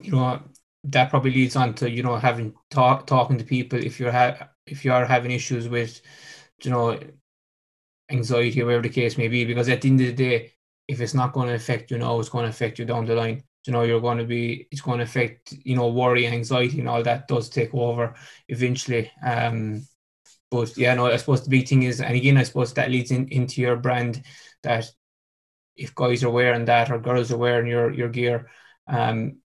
[0.00, 0.40] you know
[0.84, 4.48] that probably leads on to you know having talk talking to people if you're ha-
[4.66, 6.00] if you are having issues with
[6.62, 6.98] you know
[8.10, 10.52] anxiety or whatever the case may be because at the end of the day
[10.86, 13.14] if it's not going to affect you now it's going to affect you down the
[13.14, 13.42] line.
[13.66, 16.80] You know you're going to be it's going to affect you know worry and anxiety
[16.80, 18.14] and all that does take over
[18.48, 19.10] eventually.
[19.22, 19.86] Um
[20.50, 23.10] but yeah no i suppose the big thing is and again i suppose that leads
[23.10, 24.22] in, into your brand
[24.62, 24.90] that
[25.76, 28.48] if guys are wearing that or girls are wearing your your gear
[28.86, 29.38] um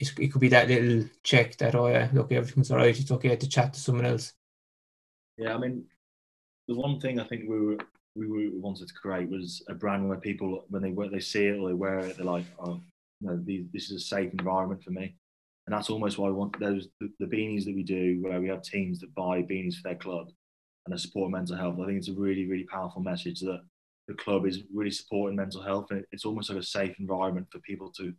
[0.00, 3.36] it could be that little check that oh yeah look everything's all right it's okay
[3.36, 4.32] to chat to someone else.
[5.38, 5.84] Yeah i mean
[6.68, 7.78] the one thing i think we were
[8.16, 11.68] we wanted to create was a brand where people when they they see it or
[11.68, 12.80] they wear it they're like oh
[13.24, 15.16] you know this is a safe environment for me.
[15.66, 18.48] And that's almost why I want those the, the beanies that we do where we
[18.48, 20.28] have teams that buy beanies for their club
[20.84, 21.78] and they support mental health.
[21.80, 23.62] I think it's a really really powerful message that
[24.06, 27.60] the club is really supporting mental health and it's almost like a safe environment for
[27.60, 28.12] people to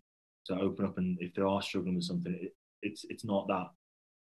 [0.47, 3.67] to open up and if they are struggling with something, it, it's it's not that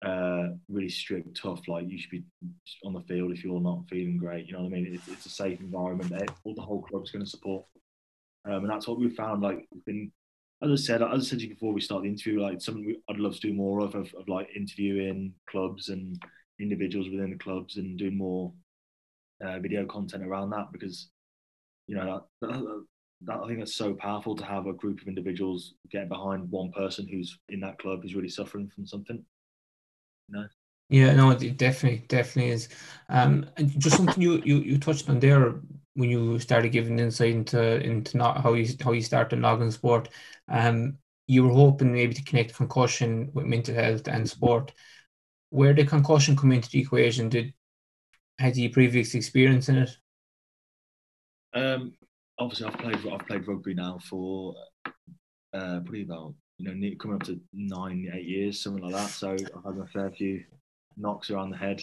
[0.05, 1.67] uh, really strict, tough.
[1.67, 2.23] Like you should be
[2.83, 4.47] on the field if you're not feeling great.
[4.47, 4.93] You know what I mean?
[4.93, 6.13] It's, it's a safe environment.
[6.43, 7.65] All the whole club's going to support,
[8.45, 9.41] um, and that's what we've found.
[9.41, 10.11] Like been,
[10.63, 12.85] as I said, as I said to you before we start the interview, like something
[12.85, 16.21] we, I'd love to do more of, of, of like interviewing clubs and
[16.59, 18.53] individuals within the clubs and doing more
[19.43, 21.09] uh, video content around that because
[21.87, 22.85] you know that, that,
[23.21, 26.71] that I think that's so powerful to have a group of individuals get behind one
[26.71, 29.23] person who's in that club who's really suffering from something.
[30.31, 30.47] Know?
[30.89, 32.69] Yeah, no, it definitely, definitely is.
[33.09, 35.55] Um, and just something you, you you touched on there
[35.93, 40.09] when you started giving insight into into not how you how you started Noggin Sport.
[40.47, 44.73] Um, you were hoping maybe to connect concussion with mental health and sport.
[45.51, 47.29] Where did concussion come into the equation?
[47.29, 47.53] Did
[48.39, 49.89] had you previous experience in it?
[51.53, 51.93] Um,
[52.39, 54.55] obviously I've played I've played rugby now for
[55.53, 59.09] uh, probably about you know coming up to nine eight years something like that.
[59.09, 60.43] So I've had a fair few
[60.97, 61.81] knocks around the head,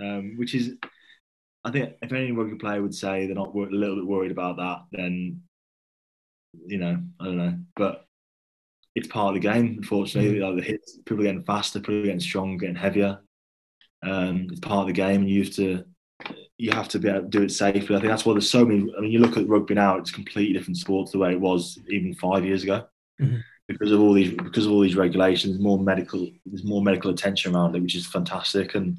[0.00, 0.76] um, which is
[1.64, 4.56] I think if any rugby player would say they're not a little bit worried about
[4.56, 5.42] that, then
[6.66, 8.06] you know I don't know, but
[8.94, 9.76] it's part of the game.
[9.78, 10.54] Unfortunately, mm-hmm.
[10.54, 13.20] like the hits, people getting faster, people getting stronger, getting heavier.
[14.04, 15.84] Um, it's part of the game, and you have to
[16.58, 17.96] you have to be able to do it safely.
[17.96, 18.92] I think that's why there's so many.
[18.96, 21.78] I mean, you look at rugby now; it's completely different sports the way it was
[21.88, 22.86] even five years ago,
[23.20, 23.38] mm-hmm.
[23.68, 25.58] Because of all these because of all these regulations.
[25.58, 28.98] More medical, there's more medical attention around it, which is fantastic, and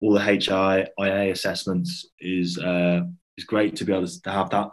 [0.00, 3.02] all the HIA assessments is uh,
[3.36, 4.70] is great to be able to, have that.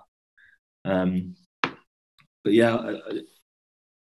[0.86, 2.93] Um, but yeah,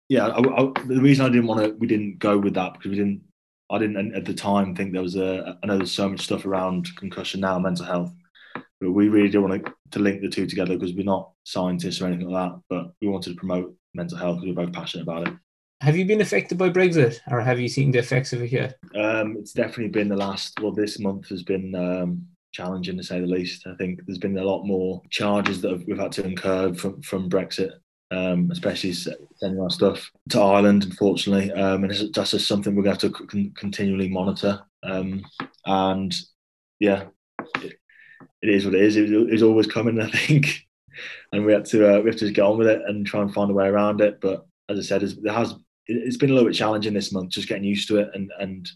[0.08, 0.28] yeah.
[0.28, 2.96] I, I, the reason I didn't want to, we didn't go with that because we
[2.96, 3.22] didn't.
[3.68, 5.58] I didn't at the time think there was a.
[5.62, 8.12] I know there's so much stuff around concussion now, mental health,
[8.80, 12.00] but we really do want to, to link the two together because we're not scientists
[12.00, 12.60] or anything like that.
[12.68, 15.34] But we wanted to promote mental health because we're both passionate about it.
[15.80, 18.78] Have you been affected by Brexit, or have you seen the effects of it yet?
[18.94, 20.58] Um, it's definitely been the last.
[20.60, 23.66] Well, this month has been um, challenging to say the least.
[23.66, 27.28] I think there's been a lot more charges that we've had to incur from from
[27.28, 27.72] Brexit,
[28.10, 31.52] um, especially sending our stuff to Ireland, unfortunately.
[31.52, 34.62] Um, and that's just something we're going to have to con- continually monitor.
[34.82, 35.24] Um,
[35.66, 36.14] and
[36.80, 37.04] yeah,
[37.62, 38.96] it is what it is.
[38.96, 40.65] It was, always coming, I think,
[41.32, 43.22] and we had to uh, we have to just get on with it and try
[43.22, 44.20] and find a way around it.
[44.20, 45.54] But as I said, there has
[45.86, 48.68] it's been a little bit challenging this month, just getting used to it and and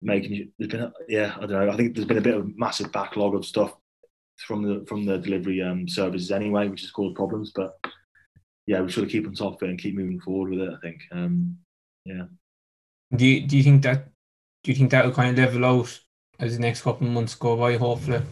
[0.00, 0.52] making.
[0.58, 1.70] There's been a, yeah, I don't know.
[1.70, 3.74] I think there's been a bit of massive backlog of stuff
[4.46, 7.52] from the from the delivery um, services anyway, which has caused problems.
[7.54, 7.78] But
[8.66, 10.74] yeah, we should keep on top of it and keep moving forward with it.
[10.74, 11.00] I think.
[11.10, 11.58] Um,
[12.04, 12.24] yeah.
[13.14, 14.08] Do you, do you think that
[14.64, 16.00] do you think that will kind of level out
[16.38, 17.76] as the next couple of months go by?
[17.76, 18.22] Hopefully.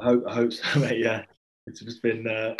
[0.00, 0.98] I hope, I hope so, mate.
[0.98, 1.24] Yeah,
[1.70, 2.26] it's just been.
[2.26, 2.54] Uh,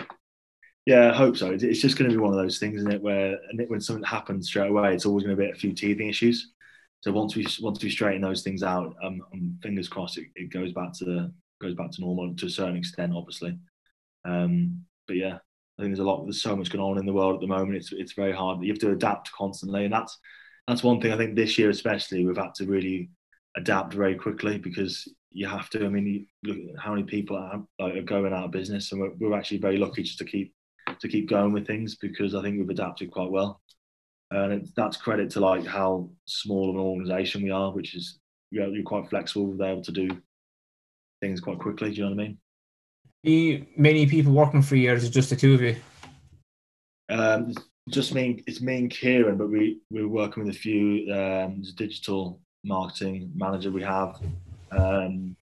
[0.87, 1.51] yeah, I hope so.
[1.53, 3.03] It's just going to be one of those things, isn't it?
[3.03, 6.53] Where when something happens straight away, it's always going to be a few teething issues.
[7.01, 10.53] So once we once we straighten those things out, um, um fingers crossed, it, it,
[10.53, 13.59] goes back to goes back to normal to a certain extent, obviously.
[14.25, 16.25] Um, but yeah, I think there's a lot.
[16.25, 17.77] There's so much going on in the world at the moment.
[17.77, 18.62] It's it's very hard.
[18.62, 20.18] You have to adapt constantly, and that's
[20.66, 23.11] that's one thing I think this year especially we've had to really
[23.57, 25.85] adapt very quickly because you have to.
[25.85, 29.01] I mean, look at how many people are, like, are going out of business, and
[29.01, 30.55] we're, we're actually very lucky just to keep
[30.99, 33.61] to keep going with things because I think we've adapted quite well.
[34.33, 38.19] and it's, that's credit to like how small of an organisation we are, which is
[38.51, 39.47] you know, you're quite flexible.
[39.47, 40.09] We're able to do
[41.21, 41.90] things quite quickly.
[41.90, 42.38] Do you know what I mean?
[43.23, 45.77] Be many people working for you, or is it just the two of you?
[47.11, 47.53] Um,
[47.88, 48.43] just me.
[48.47, 51.12] It's me and Kieran, but we we're working with a few.
[51.12, 54.21] Um, digital marketing manager we have.
[54.70, 55.37] Um,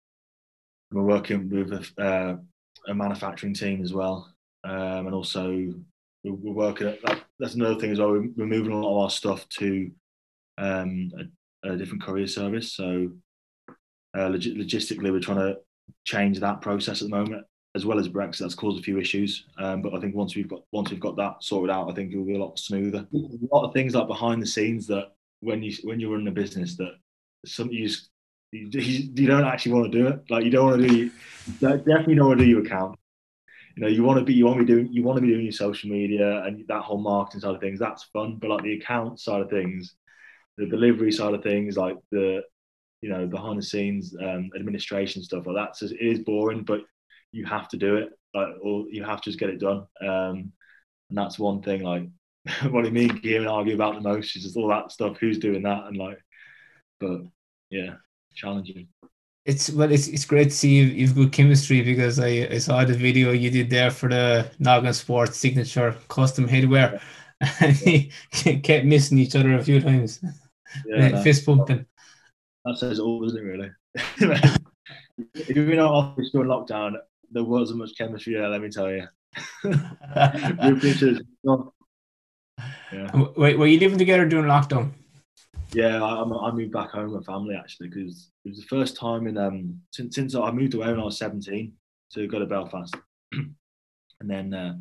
[0.91, 2.37] we're working with a, uh,
[2.87, 5.49] a manufacturing team as well, um, and also
[6.23, 6.87] we're, we're working.
[6.87, 8.11] At, that, that's another thing as well.
[8.11, 9.91] We're, moving a lot of our stuff to
[10.57, 11.11] um,
[11.63, 12.73] a, a, different courier service.
[12.73, 13.11] So
[14.17, 15.57] uh, log- logistically, we're trying to
[16.05, 18.39] change that process at the moment, as well as Brexit.
[18.39, 21.17] That's caused a few issues, um, but I think once we've got once we've got
[21.17, 23.05] that sorted out, I think it will be a lot smoother.
[23.13, 25.11] A lot of things like behind the scenes that
[25.41, 26.93] when you when you're running a business that
[27.45, 28.09] some you just
[28.51, 30.23] you, you don't actually want to do it.
[30.29, 31.11] Like you don't want to do, you
[31.59, 32.97] definitely don't want to do your account.
[33.75, 35.31] You know, you want to be, you want to be doing, you want to be
[35.31, 37.79] doing your social media and that whole marketing side of things.
[37.79, 39.93] That's fun, but like the account side of things,
[40.57, 42.41] the delivery side of things, like the,
[43.01, 45.75] you know, behind the scenes um, administration stuff like that.
[45.75, 46.81] So it is boring, but
[47.31, 49.85] you have to do it, like, or you have to just get it done.
[50.01, 50.51] Um,
[51.09, 51.83] and that's one thing.
[51.83, 52.07] Like,
[52.69, 55.17] what I mean, give and argue about the most is just all that stuff.
[55.17, 55.85] Who's doing that?
[55.85, 56.19] And like,
[56.99, 57.21] but
[57.69, 57.95] yeah,
[58.37, 58.87] challenging.
[59.45, 62.83] It's well, it's it's great to see you, you've good chemistry because I, I saw
[62.83, 67.01] the video you did there for the Noggin Sports signature custom headwear,
[67.61, 70.19] and he kept missing each other a few times.
[70.85, 71.85] Yeah, fist pumping.
[72.65, 73.43] That says all, doesn't it?
[73.43, 73.71] Really.
[75.33, 76.97] if you're in our office during lockdown,
[77.31, 78.49] there wasn't much chemistry there.
[78.49, 79.07] Let me tell you.
[82.91, 83.11] Yeah.
[83.35, 84.91] Wait, were you living together during lockdown?
[85.73, 89.27] Yeah, I, I moved back home with family actually because it was the first time
[89.27, 91.73] in um since since I moved away when I was 17
[92.13, 92.95] to go to Belfast,
[93.33, 93.55] and
[94.21, 94.75] then uh,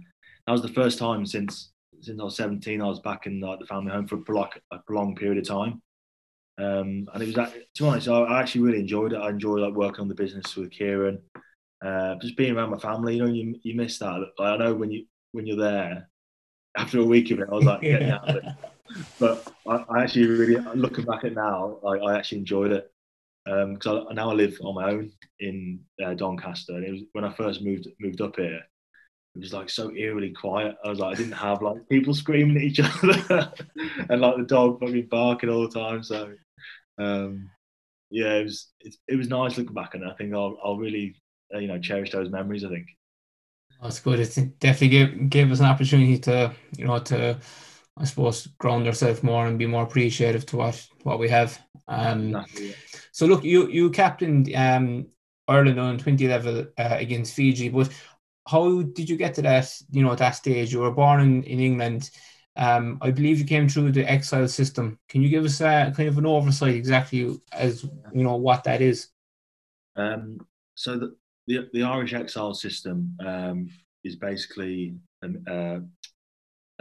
[0.46, 3.59] that was the first time since since I was 17 I was back in like
[3.59, 5.83] the family home for, for like a prolonged period of time.
[6.59, 9.16] Um, and it was to be honest, I, I actually really enjoyed it.
[9.16, 11.18] I enjoyed like working on the business with Kieran,
[11.85, 13.16] uh, just being around my family.
[13.16, 14.20] You know, you you miss that.
[14.38, 16.09] Like, I know when you when you're there,
[16.77, 18.44] after a week of it, I was like getting out of it
[19.18, 22.90] but I, I, actually really looking back at now, I, I actually enjoyed it
[23.44, 27.03] because um, I, now I live on my own in uh, Doncaster, and it was
[27.12, 28.61] when I first moved moved up here.
[29.35, 30.77] It was like so eerily quiet.
[30.85, 33.53] I was like, I didn't have like people screaming at each other
[34.09, 36.03] and like the dog fucking barking all the time.
[36.03, 36.33] So,
[36.99, 37.51] um,
[38.11, 41.14] yeah, it was it, it was nice looking back, and I think I'll I'll really
[41.55, 42.64] uh, you know cherish those memories.
[42.64, 42.87] I think.
[43.83, 44.20] That's good.
[44.20, 47.38] It definitely gave, gave us an opportunity to you know to
[47.98, 51.59] I suppose, ground ourselves more and be more appreciative to what what we have.
[51.88, 52.44] Um,
[53.12, 55.06] so look, you you captained um,
[55.48, 57.90] Ireland on twenty level uh, against Fiji, but
[58.48, 59.72] how did you get to that?
[59.90, 62.11] You know, at that stage, you were born in in England.
[62.56, 64.98] Um, I believe you came through the exile system.
[65.09, 68.80] Can you give us a kind of an oversight exactly as you know what that
[68.80, 69.09] is?
[69.94, 70.38] Um,
[70.74, 73.68] so the, the, the Irish exile system um,
[74.04, 75.78] is basically um, uh,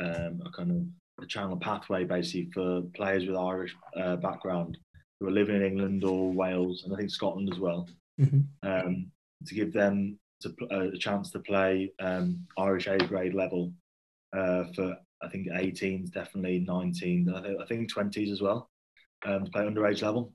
[0.01, 0.77] um, a kind of
[1.21, 4.77] a channel pathway basically for players with Irish uh, background
[5.19, 7.87] who are living in England or Wales and I think Scotland as well,
[8.19, 8.41] mm-hmm.
[8.67, 9.11] um,
[9.45, 13.71] to give them to, uh, a chance to play um, Irish A grade level
[14.35, 18.69] uh, for I think 18s, definitely 19s, I think, I think 20s as well,
[19.25, 20.33] um, to play underage level.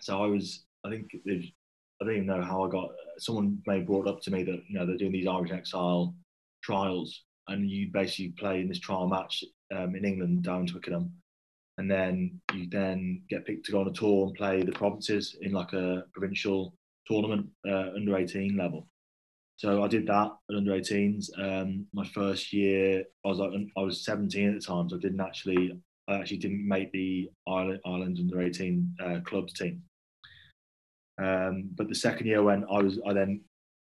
[0.00, 2.90] So I was, I think, I don't even know how I got.
[3.18, 6.14] Someone may brought up to me that you know they're doing these Irish exile
[6.62, 9.42] trials, and you basically play in this trial match
[9.76, 11.12] um, in England down to Twickenham,
[11.78, 15.36] and then you then get picked to go on a tour and play the provinces
[15.40, 16.74] in like a provincial
[17.06, 18.88] tournament uh, under 18 level.
[19.56, 21.26] So I did that at under 18s.
[21.38, 24.98] Um, my first year, I was like, I was 17 at the time, so I
[24.98, 29.82] didn't actually, I actually didn't make the Ireland, Ireland under 18 uh, clubs team.
[31.22, 33.42] Um, but the second year when I was, I then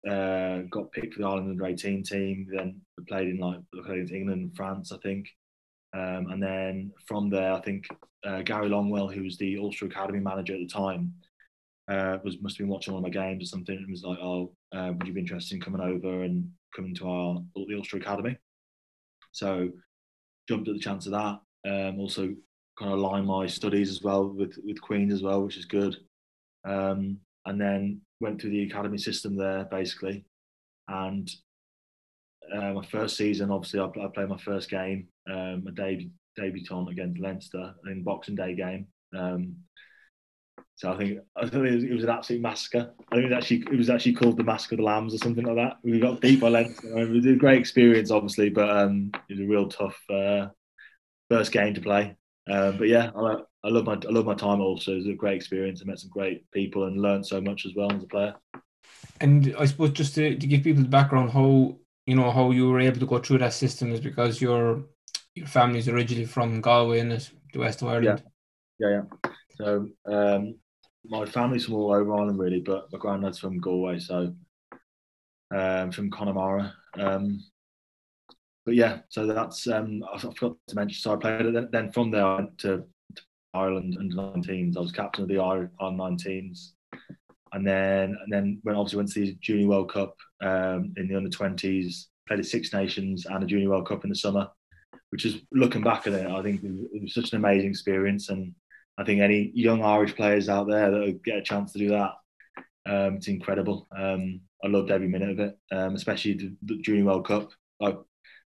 [0.09, 2.47] uh, got picked for the Ireland under 18 team.
[2.51, 5.27] Then played in like played in England, and France, I think.
[5.93, 7.87] Um, and then from there, I think
[8.25, 11.13] uh, Gary Longwell, who was the Ulster Academy manager at the time,
[11.89, 14.19] uh, was must have been watching one of my games or something, and was like,
[14.21, 17.97] "Oh, uh, would you be interested in coming over and coming to our the Ulster
[17.97, 18.37] Academy?"
[19.33, 19.71] So
[20.49, 21.41] jumped at the chance of that.
[21.69, 22.35] Um, also,
[22.79, 25.97] kind of align my studies as well with with Queens as well, which is good.
[26.65, 30.25] Um, and then went through the academy system there basically,
[30.89, 31.29] and
[32.53, 36.91] uh, my first season, obviously, I, I played my first game, um, a debut, debutant
[36.91, 38.87] against Leinster in Boxing Day game.
[39.17, 39.57] Um,
[40.77, 42.93] so I think I think it was, an absolute massacre.
[43.13, 45.19] I think it was actually it was actually called the Massacre of the Lambs or
[45.19, 45.77] something like that.
[45.83, 46.99] We got beat by Leinster.
[46.99, 50.49] it was a great experience, obviously, but um, it was a real tough uh,
[51.29, 52.17] first game to play.
[52.51, 54.63] Um, but yeah, I, I love my I love my time.
[54.63, 55.83] Also, it was a great experience.
[55.83, 58.35] I met some great people and learned so much as well as a player.
[59.21, 61.77] And I suppose just to, to give people the background, how
[62.11, 64.83] you know how you were able to go through that system is because your
[65.37, 68.25] your family's originally from Galway in the west of Ireland.
[68.81, 69.03] Yeah, yeah.
[69.25, 69.31] yeah.
[69.57, 70.57] So um,
[71.05, 74.35] my family's from all over Ireland really, but my granddad's from Galway, so
[75.55, 76.75] um, from Connemara.
[76.95, 77.45] Um,
[78.67, 81.01] but yeah, so that's um, I forgot to mention.
[81.01, 81.71] So I played it.
[81.71, 82.85] Then from there, I went to,
[83.15, 83.23] to
[83.55, 84.77] Ireland under 19s.
[84.77, 86.73] I was captain of the Ireland 19s,
[87.53, 91.17] and then and then when obviously went to the Junior World Cup um, in the
[91.17, 92.07] under 20s.
[92.29, 94.49] Played at Six Nations and a Junior World Cup in the summer,
[95.11, 98.29] which is looking back at it, I think it was such an amazing experience.
[98.29, 98.55] And
[98.97, 102.13] I think any young Irish players out there that get a chance to do that,
[102.87, 103.89] um, it's incredible.
[103.97, 107.51] Um, I loved every minute of it, um, especially the, the Junior World Cup.
[107.81, 107.99] Like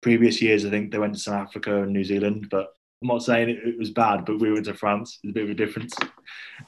[0.01, 2.67] previous years, I think they went to South Africa and New Zealand, but
[3.01, 5.19] I'm not saying it, it was bad, but we went to France.
[5.23, 5.95] It's a bit of a difference,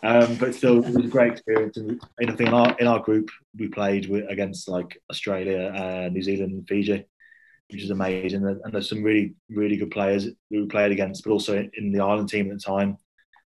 [0.02, 1.76] um, but still, it was a great experience.
[1.76, 6.10] And, I think in our in our group, we played with, against like Australia, uh,
[6.10, 7.06] New Zealand, and Fiji,
[7.70, 8.46] which is amazing.
[8.46, 12.30] And there's some really really good players we played against, but also in the Ireland
[12.30, 12.98] team at the time,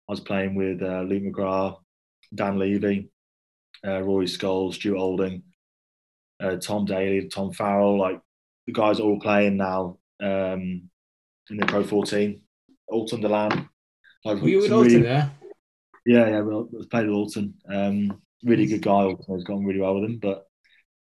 [0.09, 1.79] I was playing with uh, Luke McGrath,
[2.33, 3.09] Dan Leavy,
[3.85, 5.43] uh, Rory Scholes, Stuart Olding,
[6.41, 8.21] uh, Tom Daly, Tom Farrell, like
[8.67, 10.89] the guys are all playing now um,
[11.51, 12.41] in the Pro 14.
[12.91, 13.69] Alton Delan.
[14.25, 15.31] Like, Were you with Alton there?
[16.07, 17.55] Yeah, yeah, we played with Alton.
[17.73, 18.93] Um, really good guy.
[18.93, 20.19] Alton has gone really well with him.
[20.19, 20.45] But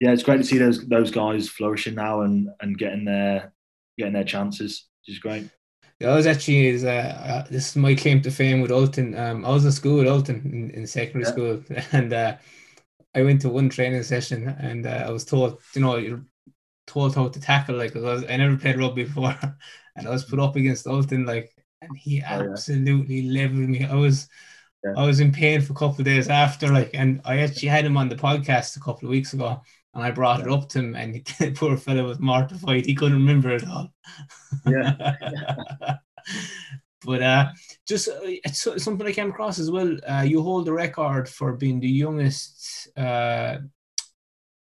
[0.00, 3.52] yeah, it's great to see those those guys flourishing now and and getting their
[3.98, 5.48] getting their chances, which is great.
[6.00, 9.16] Yeah, I was actually is uh, uh, this is my claim to fame with Alton.
[9.16, 11.30] Um, I was in school with Alton in, in secondary yeah.
[11.30, 12.36] school, and uh,
[13.14, 16.24] I went to one training session, and uh, I was told, you know, you're
[16.86, 17.76] told how to tackle.
[17.76, 19.38] Like, I, was, I never played rugby before,
[19.96, 21.53] and I was put up against Alton, like,
[21.88, 23.42] and he absolutely oh, yeah.
[23.42, 23.84] leveled me.
[23.84, 24.28] I was.
[24.84, 24.92] Yeah.
[24.98, 27.86] I was in pain for a couple of days after, like, and I actually had
[27.86, 29.62] him on the podcast a couple of weeks ago,
[29.94, 30.44] and I brought yeah.
[30.44, 32.84] it up to him, and he, poor fellow was mortified.
[32.84, 33.88] He couldn't remember it all.
[34.66, 35.16] Yeah.
[37.04, 37.48] but uh,
[37.86, 39.96] just uh, it's something I came across as well.
[40.06, 43.58] Uh, you hold the record for being the youngest uh,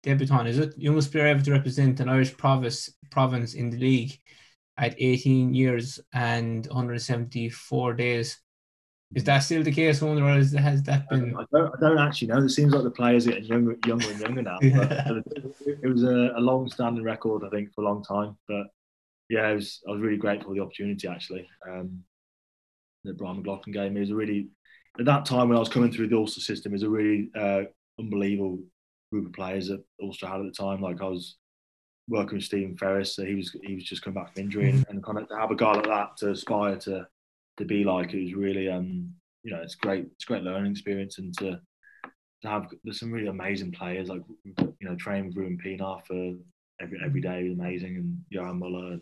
[0.03, 0.47] debutant.
[0.47, 4.19] Is it youngest player ever to represent an Irish province province in the league
[4.77, 8.39] at 18 years and 174 days?
[9.13, 11.35] Is that still the case, or has, has that been?
[11.37, 12.37] I don't, I don't actually know.
[12.37, 14.57] It seems like the players are getting younger, younger and younger now.
[14.61, 18.37] it was a, a long-standing record, I think, for a long time.
[18.47, 18.67] But
[19.29, 21.09] yeah, I was, I was really grateful for the opportunity.
[21.09, 22.03] Actually, um,
[23.03, 23.97] the Brian McLaughlin game.
[23.97, 24.49] It was a really
[24.99, 27.29] at that time when I was coming through the Ulster system, it was a really
[27.35, 27.63] uh,
[27.99, 28.59] unbelievable
[29.11, 30.81] group of players that Ulster had at the time.
[30.81, 31.37] Like I was
[32.07, 34.85] working with Stephen Ferris, so he was he was just coming back from injury, and,
[34.89, 37.07] and kind of to have a guy like that to aspire to
[37.57, 39.09] to be like it was really um
[39.43, 41.59] you know it's great it's great learning experience and to
[42.41, 46.33] to have there's some really amazing players like you know training with Ruan Pienaar for
[46.81, 49.01] every every day was amazing and Johan Muller and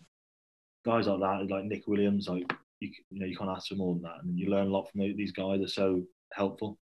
[0.85, 3.93] guys like that like Nick Williams like you, you know you can't ask for more
[3.93, 4.23] than that.
[4.23, 6.77] And you learn a lot from these guys they're so helpful.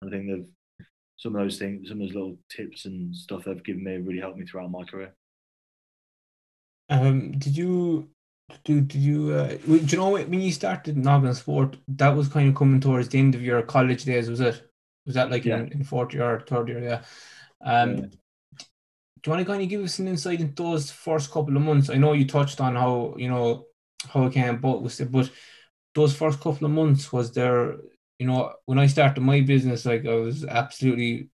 [0.00, 3.44] And I think they've some of those things some of those little tips and stuff
[3.44, 5.14] they've given me really helped me throughout my career
[6.90, 8.08] um did you
[8.64, 12.48] do did you uh, do you know when you started Noggin Sport that was kind
[12.48, 14.62] of coming towards the end of your college days was it
[15.06, 15.58] was that like yeah.
[15.58, 17.02] in, in fourth year or third year yeah
[17.64, 18.04] um yeah.
[18.56, 21.62] do you want to kind of give us an insight into those first couple of
[21.62, 23.66] months I know you touched on how you know
[24.08, 25.30] how it came about was it but
[25.94, 27.76] those first couple of months was there
[28.18, 31.30] you know when I started my business like I was absolutely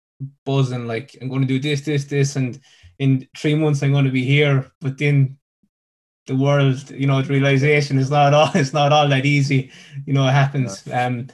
[0.46, 2.60] buzzing like I'm going to do this this this and
[3.00, 5.38] in three months I'm going to be here but then
[6.26, 9.72] the world, you know, the realization is not all it's not all that easy.
[10.06, 10.84] You know, it happens.
[10.86, 11.06] Yeah.
[11.06, 11.28] Um,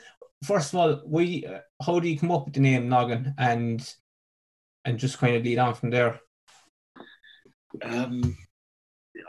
[0.43, 1.45] first of all, we
[1.83, 3.93] how do you come up with the name Noggin and
[4.85, 6.19] and just kind of lead on from there?
[7.83, 8.37] Um,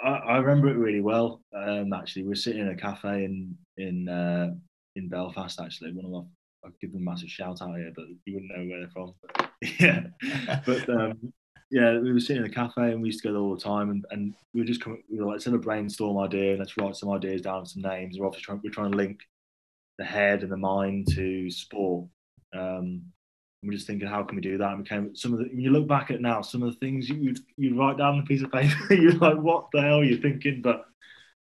[0.03, 1.43] I, I remember it really well.
[1.55, 4.55] Um, actually, we are sitting in a cafe in in uh,
[4.97, 5.61] in Belfast.
[5.61, 6.23] Actually, one of my
[6.65, 9.15] I'll give them a massive shout out here, but you wouldn't know where they're from.
[9.81, 11.33] yeah, but um,
[11.71, 13.61] yeah, we were sitting in a cafe and we used to go there all the
[13.61, 16.59] time, and, and we were just coming, we were like, instead a brainstorm idea, and
[16.59, 18.19] let's write some ideas down, some names.
[18.19, 19.21] We're obviously trying, we're trying to link
[19.99, 22.09] the head and the mind to sport.
[22.53, 23.03] Um,
[23.63, 24.71] and we're just thinking, how can we do that?
[24.71, 25.45] And we came some of the.
[25.45, 28.21] When you look back at now, some of the things you you write down on
[28.21, 30.63] a piece of paper, you're like, what the hell are you thinking?
[30.63, 30.85] But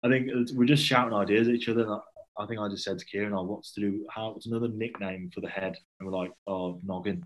[0.03, 1.91] I think we're just shouting ideas at each other.
[1.91, 1.99] I,
[2.37, 4.05] I think I just said to Kieran, "Oh, what's to do?
[4.09, 4.31] How?
[4.31, 7.23] What's another nickname for the head?" And we're like, "Oh, noggin."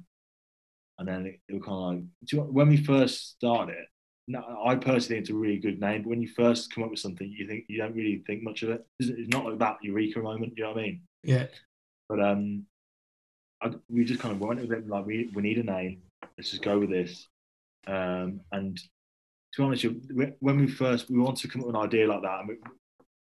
[1.00, 3.88] And then it, it was kind of like, when we first started it,
[4.28, 6.04] no, I personally think it's a really good name.
[6.04, 8.62] But when you first come up with something, you think you don't really think much
[8.62, 8.86] of it.
[9.00, 10.54] It's, not like that eureka moment.
[10.56, 11.02] You know what I mean?
[11.24, 11.48] Yeah.
[12.08, 12.66] But um,
[13.62, 14.88] I, we just kind of went with it.
[14.88, 16.02] Like we we need a name.
[16.38, 17.28] Let's just go with this.
[17.88, 19.86] Um, and to be honest,
[20.40, 22.58] when we first we wanted to come up with an idea like that, and we,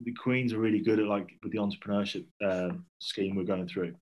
[0.03, 3.95] the Queens are really good at like with the entrepreneurship um, scheme we're going through.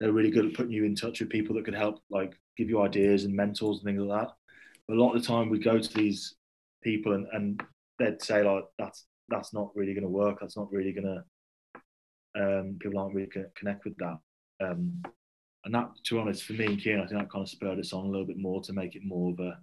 [0.00, 2.68] They're really good at putting you in touch with people that could help, like give
[2.68, 4.32] you ideas and mentors and things like that.
[4.88, 6.36] But a lot of the time, we go to these
[6.82, 7.62] people and, and
[7.98, 10.38] they'd say like that's that's not really going to work.
[10.40, 11.24] That's not really going to.
[12.32, 14.18] Um, people aren't really going to connect with that.
[14.62, 15.02] Um,
[15.64, 17.78] and that, to be honest, for me and Kieran, I think that kind of spurred
[17.78, 19.58] us on a little bit more to make it more of a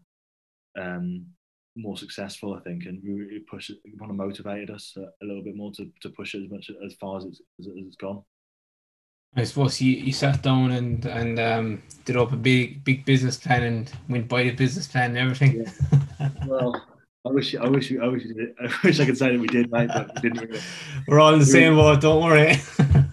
[0.79, 1.25] um,
[1.75, 5.43] more successful, I think, and we push it, kind of motivated us a, a, little
[5.43, 8.23] bit more to, to push it as much as far as it's, as it's gone.
[9.35, 13.37] I suppose you, you sat down and and um, did up a big big business
[13.37, 15.65] plan and went by the business plan and everything.
[16.19, 16.29] Yeah.
[16.47, 16.81] well,
[17.25, 18.23] I wish I wish I wish
[18.59, 20.49] I wish I could say that we did, mate, but we didn't.
[20.49, 20.61] Really.
[21.07, 22.01] We're all in the same boat.
[22.01, 22.55] Don't worry.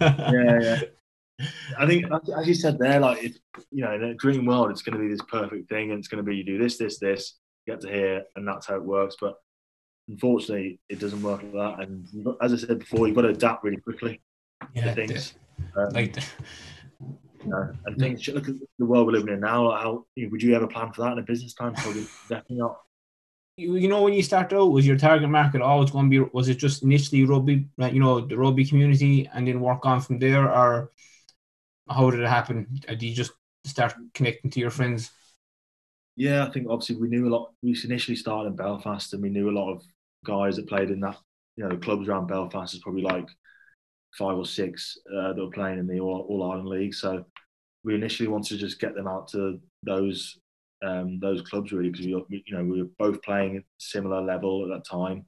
[0.01, 0.81] yeah, yeah.
[1.77, 3.37] I think, as you said there, like if
[3.71, 6.07] you know, in a dream world, it's going to be this perfect thing, and it's
[6.07, 7.37] going to be you do this, this, this,
[7.67, 9.17] get to here, and that's how it works.
[9.19, 9.35] But
[10.07, 11.87] unfortunately, it doesn't work like that.
[11.87, 12.07] And
[12.41, 14.21] as I said before, you've got to adapt really quickly
[14.73, 15.33] yeah, to things.
[15.75, 16.15] Um, like,
[16.99, 18.27] you know, and things.
[18.27, 19.71] Look at the world we're living in now.
[19.71, 21.73] How would you ever plan for that in a business plan?
[21.73, 22.81] Probably definitely not.
[23.57, 26.29] You, you know, when you start out, was your target market always going to be?
[26.33, 30.19] Was it just initially rugby, you know, the rugby community, and then work on from
[30.19, 30.91] there, or
[31.89, 32.67] how did it happen?
[32.87, 33.31] Did you just
[33.63, 35.11] start connecting to your friends?
[36.17, 37.53] Yeah, I think obviously we knew a lot.
[37.61, 39.83] We initially started in Belfast, and we knew a lot of
[40.25, 41.17] guys that played in that.
[41.55, 43.27] You know, the clubs around Belfast is probably like
[44.17, 46.93] five or six uh, that were playing in the All, All Ireland League.
[46.93, 47.25] So
[47.83, 50.37] we initially wanted to just get them out to those
[50.83, 54.63] um, those clubs really because we, you know we were both playing at similar level
[54.63, 55.25] at that time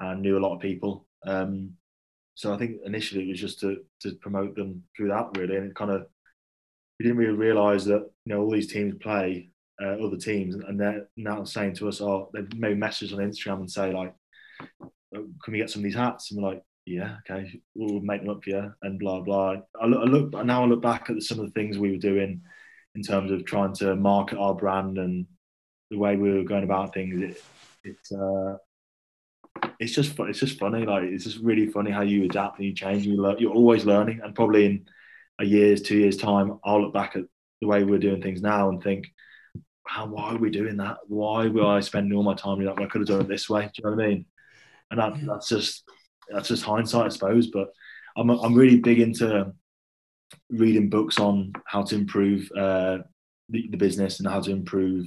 [0.00, 1.06] and knew a lot of people.
[1.26, 1.72] Um,
[2.34, 5.66] so I think initially it was just to to promote them through that really, and
[5.66, 6.06] it kind of
[6.98, 9.50] we didn't really realise that you know all these teams play
[9.82, 13.60] uh, other teams, and they're now saying to us, "Oh, they've made messages on Instagram
[13.60, 14.14] and say like,
[15.14, 18.22] oh, can we get some of these hats?" And we're like, "Yeah, okay, we'll make
[18.22, 19.56] them up for you," and blah blah.
[19.80, 20.64] I look, I look now.
[20.64, 22.42] I look back at some of the things we were doing
[22.94, 25.26] in terms of trying to market our brand and
[25.90, 27.20] the way we were going about things.
[27.20, 27.42] It,
[27.84, 28.56] it's uh,
[29.78, 30.18] it's just.
[30.18, 30.84] It's just funny.
[30.86, 33.06] Like it's just really funny how you adapt and you change.
[33.06, 33.38] And you learn.
[33.38, 34.86] You're always learning, and probably in
[35.40, 37.24] a year's, two years time, I'll look back at
[37.60, 39.06] the way we're doing things now and think,
[39.86, 40.98] how, why are we doing that?
[41.08, 42.82] Why were I spending all my time doing that?
[42.82, 43.62] I could have done it this way.
[43.62, 44.26] Do you know what I mean?
[44.90, 45.84] And that, that's just
[46.32, 47.48] that's just hindsight, I suppose.
[47.48, 47.68] But
[48.16, 49.52] I'm I'm really big into
[50.50, 52.98] reading books on how to improve uh,
[53.48, 55.06] the, the business and how to improve,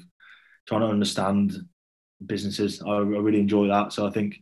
[0.67, 1.53] trying to understand
[2.25, 2.81] businesses.
[2.85, 3.93] I, I really enjoy that.
[3.93, 4.35] So I think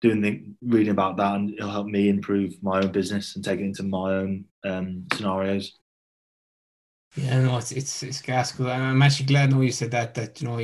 [0.00, 3.60] doing the reading about that and it'll help me improve my own business and take
[3.60, 5.78] it into my own um, scenarios.
[7.14, 8.58] Yeah, no, it's it's it's gas.
[8.58, 10.14] I'm actually glad now you said that.
[10.14, 10.58] That you know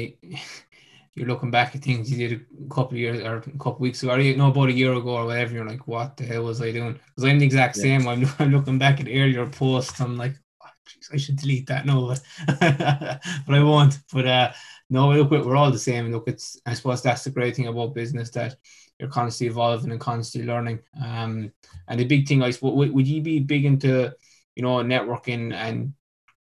[1.18, 3.80] you're looking back at things you did a couple of years or a couple of
[3.80, 5.52] weeks ago, or you know about a year ago or whatever.
[5.52, 6.92] You're like, what the hell was I doing?
[6.92, 7.82] Because I'm the exact yeah.
[7.82, 8.08] same.
[8.08, 10.00] I'm, I'm looking back at earlier posts.
[10.00, 11.86] I'm like, oh, geez, I should delete that.
[11.86, 12.06] No,
[12.46, 13.98] but but I won't.
[14.12, 14.52] But uh,
[14.90, 16.10] no, look, we're all the same.
[16.12, 18.56] Look, it's I suppose that's the great thing about business that
[18.98, 20.80] you're constantly evolving and constantly learning.
[21.04, 21.52] Um,
[21.88, 24.12] and the big thing, I suppose, would, would you be big into
[24.54, 25.94] you know networking and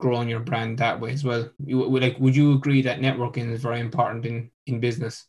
[0.02, 1.48] growing your brand that way as well.
[1.64, 5.26] You, like, would you agree that networking is very important in in business?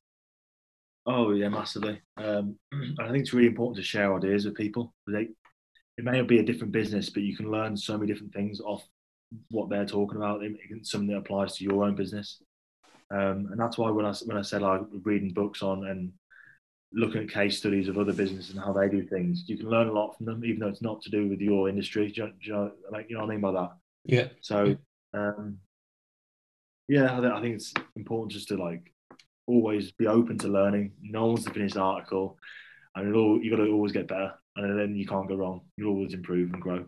[1.06, 2.02] Oh yeah, massively.
[2.18, 2.56] Um,
[3.00, 4.94] I think it's really important to share ideas with people.
[5.08, 5.30] They,
[5.98, 8.60] it may not be a different business, but you can learn so many different things
[8.62, 8.84] off
[9.50, 10.42] what they're talking about.
[10.44, 12.42] It's something that applies to your own business,
[13.12, 16.14] um, and that's why when I when I said like reading books on and
[16.94, 19.88] looking at case studies of other businesses and how they do things, you can learn
[19.88, 22.12] a lot from them, even though it's not to do with your industry.
[22.12, 23.72] Do you, do you know, like you know what I mean by that?
[24.06, 24.28] Yeah.
[24.42, 24.78] So,
[25.14, 25.58] um,
[26.88, 28.93] yeah, I think it's important just to like
[29.48, 30.92] always be open to learning.
[31.02, 32.38] No one's the finished article,
[32.96, 35.62] and all, you got to always get better, and then you can't go wrong.
[35.78, 36.86] You always improve and grow.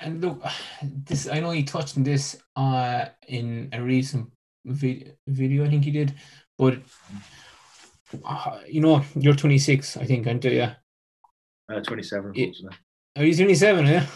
[0.00, 0.42] And look,
[0.82, 4.30] this I know you touched on this uh, in a recent
[4.64, 5.64] vid- video.
[5.64, 6.14] I think you did,
[6.58, 6.78] but
[8.24, 10.68] uh, you know you're 26, I think, aren't you?
[11.72, 12.78] Uh, 27, unfortunately.
[13.16, 13.86] Are you 27?
[13.86, 14.06] Yeah.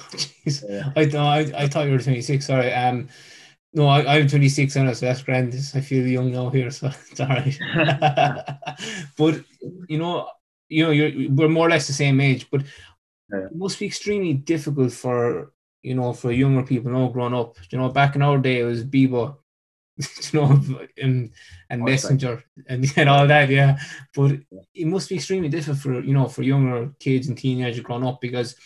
[0.68, 0.92] yeah.
[0.94, 2.46] I, no, I, I thought you were 26.
[2.46, 2.72] Sorry.
[2.72, 3.09] Um,
[3.73, 5.55] no, I, I'm 26 now, so that's grand.
[5.75, 7.59] I feel young now here, so it's all right.
[9.16, 9.45] but
[9.89, 10.29] you know,
[10.68, 12.62] you know, you're we're more or less the same age, but
[13.33, 13.47] yeah.
[13.47, 15.53] it must be extremely difficult for
[15.83, 17.57] you know for younger people now growing up.
[17.71, 19.37] You know, back in our day, it was Bebo,
[20.33, 20.61] you know,
[21.01, 21.31] and,
[21.68, 23.79] and messenger and, and all that, yeah.
[24.14, 24.41] But
[24.75, 28.21] it must be extremely difficult for you know for younger kids and teenagers growing up
[28.21, 28.57] because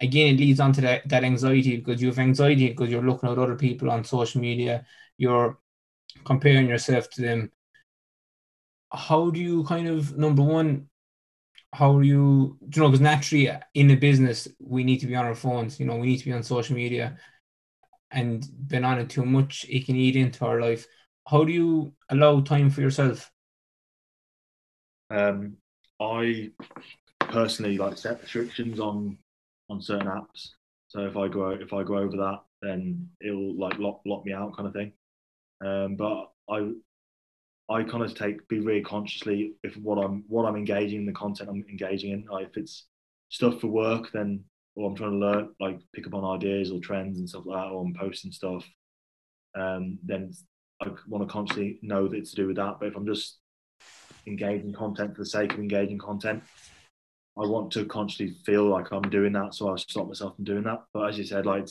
[0.00, 3.28] again it leads on to that, that anxiety because you have anxiety because you're looking
[3.28, 4.86] at other people on social media,
[5.18, 5.58] you're
[6.24, 7.50] comparing yourself to them.
[8.92, 10.88] How do you kind of number one
[11.72, 15.24] how are you, you know, because naturally in a business, we need to be on
[15.24, 17.16] our phones, you know, we need to be on social media
[18.10, 20.86] and been on it too much, it can eat into our life.
[21.28, 23.30] How do you allow time for yourself?
[25.10, 25.56] Um,
[26.00, 26.50] I
[27.20, 29.18] personally like set restrictions on
[29.70, 30.50] on certain apps.
[30.88, 34.32] So if I go if I go over that, then it'll like lock lock me
[34.32, 34.92] out kind of thing.
[35.64, 36.72] Um, but I
[37.70, 41.12] I kind of take be really consciously if what I'm what I'm engaging in the
[41.12, 42.26] content I'm engaging in.
[42.30, 42.86] Like if it's
[43.28, 44.44] stuff for work, then
[44.74, 47.58] or I'm trying to learn like pick up on ideas or trends and stuff like
[47.58, 48.64] that, or I'm posting stuff,
[49.56, 50.32] um, then
[50.82, 52.78] I want to consciously know that it's to do with that.
[52.80, 53.38] But if I'm just
[54.26, 56.42] engaging content for the sake of engaging content,
[57.40, 60.64] I want to consciously feel like I'm doing that, so I stop myself from doing
[60.64, 60.84] that.
[60.92, 61.68] But as you said, like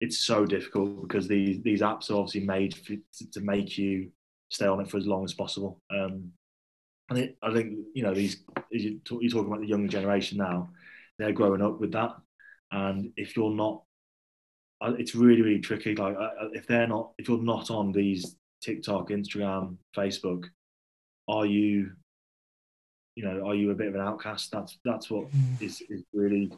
[0.00, 2.94] it's, so difficult because these these apps are obviously made for,
[3.32, 4.10] to make you
[4.48, 5.80] stay on it for as long as possible.
[5.90, 6.32] Um,
[7.10, 10.38] and it, I think you know these you talk, you're talking about the younger generation
[10.38, 10.70] now.
[11.18, 12.16] They're growing up with that,
[12.70, 13.82] and if you're not,
[14.82, 15.94] it's really really tricky.
[15.94, 16.16] Like
[16.52, 20.44] if they're not, if you're not on these TikTok, Instagram, Facebook,
[21.28, 21.92] are you,
[23.14, 24.50] you know, are you a bit of an outcast?
[24.50, 25.62] That's that's what mm.
[25.62, 26.50] is is really,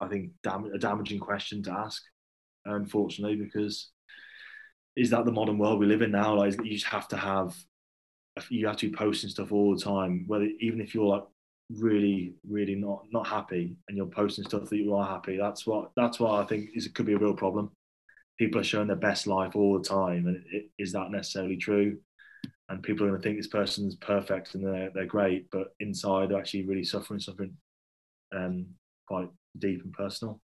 [0.00, 2.02] I think, dam- a damaging question to ask.
[2.64, 3.90] Unfortunately, because
[4.96, 6.34] is that the modern world we live in now?
[6.34, 7.54] Like you just have to have
[8.50, 11.24] you have to be posting stuff all the time, whether even if you're like
[11.76, 15.36] really, really not not happy and you're posting stuff that you are happy.
[15.36, 17.70] That's what that's what I think is it could be a real problem.
[18.38, 21.98] People are showing their best life all the time, and it, is that necessarily true?
[22.68, 26.28] And people are going to think this person's perfect and they're they're great, but inside
[26.28, 27.56] they're actually really suffering something
[28.36, 28.66] um,
[29.06, 30.40] quite deep and personal.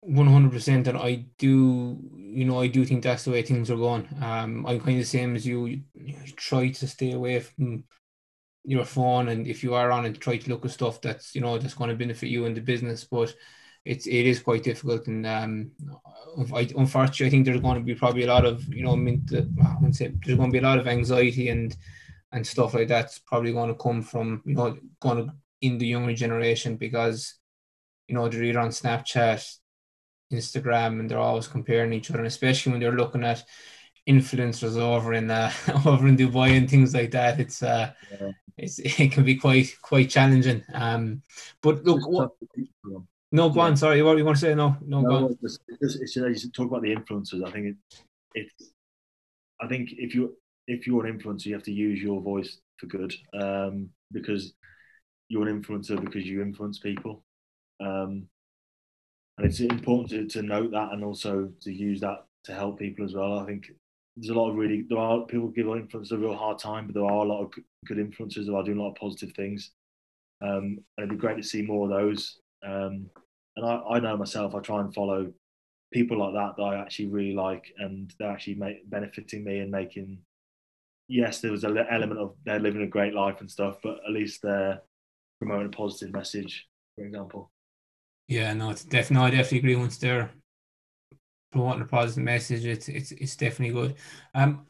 [0.00, 3.70] One hundred percent, and I do, you know, I do think that's the way things
[3.70, 4.08] are going.
[4.20, 5.66] Um, I'm kind of the same as you.
[5.66, 7.84] You, you try to stay away from
[8.64, 11.40] your phone, and if you are on it, try to look at stuff that's you
[11.40, 13.04] know that's going to benefit you in the business.
[13.04, 13.34] But
[13.84, 15.72] it's it is quite difficult, and um,
[16.54, 18.96] I, unfortunately, I think there's going to be probably a lot of you know, I
[18.96, 21.76] mean, I wouldn't say there's going to be a lot of anxiety and
[22.32, 25.86] and stuff like that's probably going to come from you know going to in the
[25.86, 27.34] younger generation because
[28.08, 29.56] you know, they're either on Snapchat,
[30.32, 33.44] Instagram, and they're always comparing each other, and especially when they're looking at
[34.08, 35.50] influencers over in uh,
[35.86, 37.40] over in Dubai and things like that.
[37.40, 38.30] It's uh, yeah.
[38.56, 40.64] it's it can be quite quite challenging.
[40.72, 41.22] Um,
[41.62, 42.30] but look, what,
[43.34, 43.66] no, go yeah.
[43.66, 43.76] on.
[43.76, 44.54] Sorry, what you want to say?
[44.54, 45.38] No, no, no go on.
[45.42, 47.46] It's, it's, it's, you, know, you talk about the influencers.
[47.46, 47.76] I think it,
[48.34, 48.70] it's.
[49.60, 50.36] I think if you
[50.68, 54.54] if you're an influencer, you have to use your voice for good, um, because
[55.28, 57.24] you're an influencer because you influence people.
[57.80, 58.28] Um,
[59.36, 63.04] and it's important to, to note that and also to use that to help people
[63.04, 63.40] as well.
[63.40, 63.66] I think
[64.16, 66.94] there's a lot of really there are people give influencers a real hard time, but
[66.94, 67.52] there are a lot of
[67.84, 69.72] good influencers who are doing a lot of positive things.
[70.40, 72.38] Um, and it'd be great to see more of those.
[72.64, 73.10] Um,
[73.56, 75.32] and I, I know myself, I try and follow
[75.92, 79.70] people like that that I actually really like, and they're actually make, benefiting me and
[79.70, 80.18] making.
[81.08, 84.12] Yes, there was an element of they're living a great life and stuff, but at
[84.12, 84.80] least they're
[85.38, 87.50] promoting a positive message, for example.
[88.28, 89.26] Yeah, no, it's definitely.
[89.26, 89.76] I definitely agree.
[89.76, 90.30] Once they're
[91.52, 93.96] promoting a positive message, it's it's it's definitely good.
[94.34, 94.66] Um,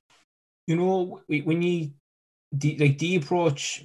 [0.66, 1.93] you know, when you
[2.57, 3.85] de- like do you approach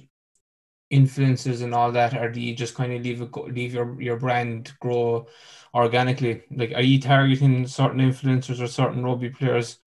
[0.92, 4.16] influencers and all that, or do you just kind of leave it leave your your
[4.16, 5.26] brand grow
[5.74, 6.42] organically?
[6.50, 9.78] Like, are you targeting certain influencers or certain rugby players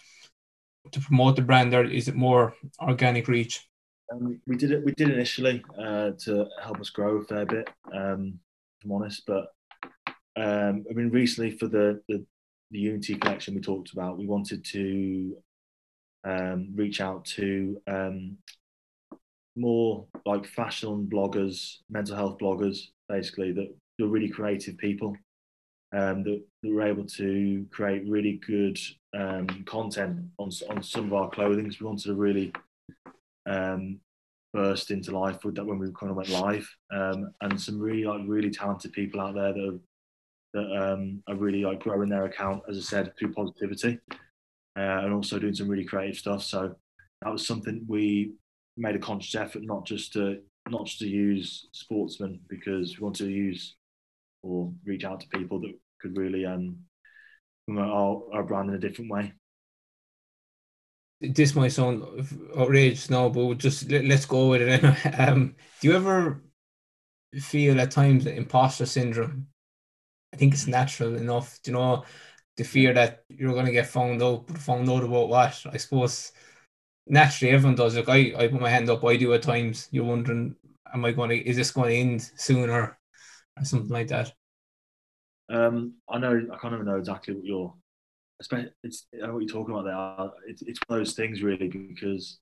[0.91, 3.67] to promote the brand, or is it more organic reach?
[4.11, 4.83] Um, we did it.
[4.83, 7.69] We did initially uh, to help us grow a fair bit.
[7.93, 8.39] Um,
[8.79, 9.47] if I'm honest, but
[10.35, 12.25] um, I mean, recently for the, the,
[12.71, 15.37] the Unity collection we talked about, we wanted to
[16.23, 18.37] um, reach out to um,
[19.55, 25.15] more like fashion bloggers, mental health bloggers, basically that are really creative people
[25.95, 28.79] um, that, that were able to create really good
[29.15, 31.71] um, content on on some of our clothing.
[31.71, 32.51] So we wanted to really
[33.45, 33.99] um,
[34.53, 38.05] burst into life with that when we kind of went live, um, and some really
[38.05, 39.79] like really talented people out there that have
[40.53, 43.99] that um, are really like growing their account, as I said, through positivity,
[44.77, 46.43] uh, and also doing some really creative stuff.
[46.43, 46.75] So
[47.21, 48.33] that was something we
[48.75, 53.15] made a conscious effort not just to not just to use sportsmen because we want
[53.17, 53.75] to use
[54.41, 56.77] or reach out to people that could really um,
[57.65, 59.33] promote our, our brand in a different way.
[61.21, 62.03] this might sound
[62.57, 65.19] outrageous now, but just let, us go with it.
[65.19, 66.41] um, do you ever
[67.39, 69.47] feel at times that imposter syndrome?
[70.33, 72.03] I think it's natural enough, do you know,
[72.57, 75.61] the fear that you're going to get found out, but found out about what?
[75.71, 76.31] I suppose
[77.07, 77.95] naturally everyone does.
[77.95, 79.87] Like I, I put my hand up, I do at times.
[79.91, 80.55] You're wondering,
[80.93, 82.97] am I going to, is this going to end sooner
[83.57, 84.33] or something like that?
[85.49, 87.73] Um, I know, I can't even know exactly what you're
[88.83, 90.29] it's know what you're talking about there.
[90.47, 92.39] It's, it's one of those things really because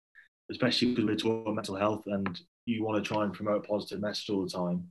[0.50, 3.68] especially because we're talking about mental health and you want to try and promote a
[3.68, 4.88] positive message all the time,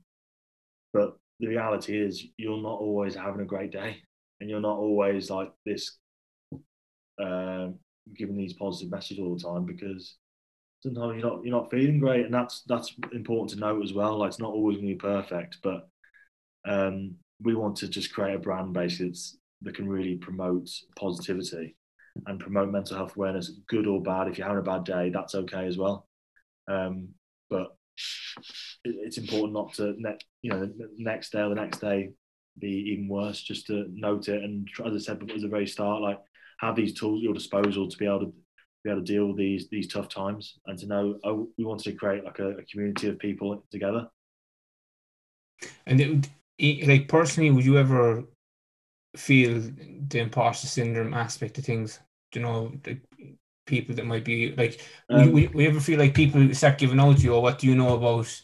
[0.93, 3.97] but the reality is you're not always having a great day
[4.39, 5.97] and you're not always like this
[7.21, 7.69] uh,
[8.15, 10.17] giving these positive messages all the time because
[10.81, 14.17] sometimes you're not you're not feeling great and that's that's important to note as well
[14.17, 15.87] like it's not always going to be perfect but
[16.67, 19.13] um, we want to just create a brand basically
[19.61, 21.75] that can really promote positivity
[22.27, 24.27] and promote mental health awareness, good or bad.
[24.27, 26.07] If you're having a bad day, that's okay as well.
[26.67, 27.09] Um,
[27.49, 27.75] but
[28.83, 32.11] it's important not to, ne- you know, the next day or the next day
[32.59, 33.41] be even worse.
[33.41, 36.19] Just to note it and, as I said at the very start, like
[36.61, 38.33] have these tools at your disposal to be able to
[38.83, 41.83] be able to deal with these these tough times and to know oh we wanted
[41.83, 44.07] to create like a, a community of people together.
[45.85, 48.23] And it, like personally, would you ever
[49.15, 49.61] feel
[50.07, 51.99] the imposter syndrome aspect of things.
[52.31, 52.97] Do you know, the
[53.65, 57.17] people that might be like, um, we, we ever feel like people start giving out
[57.17, 58.43] to you, or what do you know about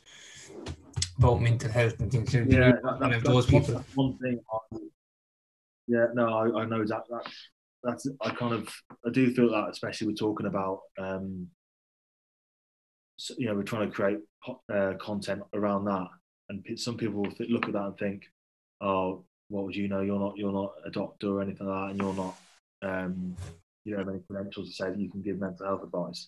[1.17, 2.33] about mental health and things?
[2.33, 3.83] Yeah, that, that, those people.
[3.95, 4.39] One thing.
[4.51, 4.77] I,
[5.87, 7.31] yeah, no, I, I know that, that
[7.87, 8.67] that's I kind of
[9.05, 10.81] I do feel that, especially we're talking about.
[10.99, 11.47] um
[13.19, 14.19] so, you know, we're trying to create
[14.71, 16.07] uh, content around that,
[16.49, 18.23] and some people look at that and think,
[18.79, 20.01] "Oh, what would you know?
[20.01, 22.35] You're not you're not a doctor or anything like that, and you're not
[22.83, 23.35] um,
[23.85, 26.27] you don't have any credentials to say that you can give mental health advice.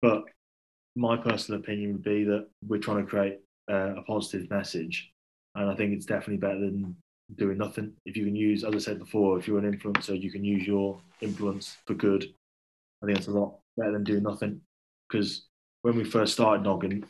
[0.00, 0.24] But
[0.94, 3.40] my personal opinion would be that we're trying to create
[3.70, 5.12] uh, a positive message,
[5.56, 6.96] and I think it's definitely better than
[7.34, 7.92] doing nothing.
[8.04, 10.66] If you can use, as I said before, if you're an influencer, you can use
[10.66, 12.24] your influence for good.
[13.02, 14.60] I think it's a lot better than doing nothing.
[15.08, 15.46] Because
[15.82, 17.04] when we first started Noggin,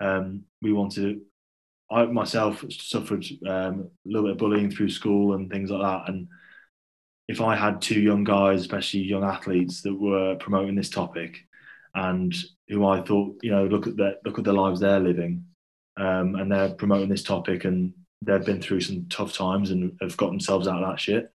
[0.00, 1.20] um, we wanted
[1.90, 6.12] I myself suffered um, a little bit of bullying through school and things like that.
[6.12, 6.28] And
[7.28, 11.38] if I had two young guys, especially young athletes, that were promoting this topic,
[11.94, 12.34] and
[12.68, 15.44] who I thought, you know, look at their look at the lives they're living,
[15.96, 17.92] um, and they're promoting this topic, and
[18.22, 21.32] they've been through some tough times and have got themselves out of that shit.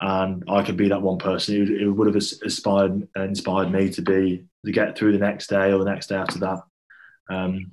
[0.00, 1.54] And I could be that one person.
[1.54, 5.72] who, it would have inspired inspired me to be to get through the next day
[5.72, 6.60] or the next day after that.
[7.30, 7.70] Um,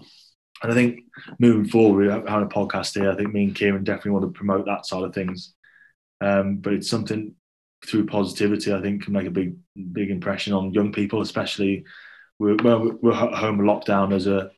[0.63, 1.01] and I think
[1.39, 4.65] moving forward, having a podcast here, I think me and Kieran definitely want to promote
[4.65, 5.53] that side of things.
[6.21, 7.35] Um, but it's something
[7.85, 9.55] through positivity, I think, can make a big,
[9.91, 11.85] big impression on young people, especially
[12.39, 14.51] we're, we're home lockdown as a,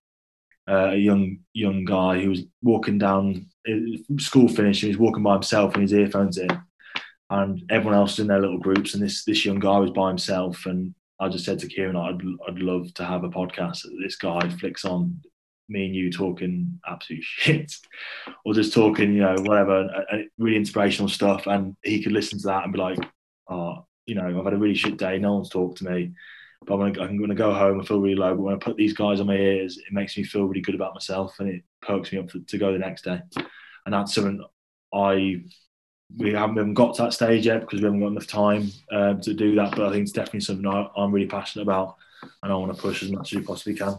[0.69, 5.23] uh, a young young guy who was walking down Uh, school finished and he's walking
[5.23, 6.49] by himself and his earphones in,
[7.29, 10.09] and everyone else is in their little groups, and this this young guy was by
[10.09, 13.85] himself, and I just said to Kieran, I'd I'd love to have a podcast.
[14.01, 15.21] This guy flicks on
[15.69, 17.71] me and you talking absolute shit
[18.43, 19.87] or just talking, you know, whatever,
[20.37, 21.47] really inspirational stuff.
[21.47, 22.97] And he could listen to that and be like,
[23.49, 25.19] oh, you know, I've had a really shit day.
[25.19, 26.11] No one's talked to me,
[26.65, 27.79] but I'm gonna, I'm gonna go home.
[27.79, 28.35] I feel really low.
[28.35, 30.75] But when I put these guys on my ears, it makes me feel really good
[30.75, 33.21] about myself and it perks me up for, to go the next day.
[33.85, 34.43] And that's something
[34.93, 35.43] I
[36.17, 38.71] we haven't, we haven't got to that stage yet because we haven't got enough time
[38.91, 39.75] um, to do that.
[39.75, 41.95] But I think it's definitely something I, I'm really passionate about
[42.43, 43.95] and I want to push as much as we possibly can.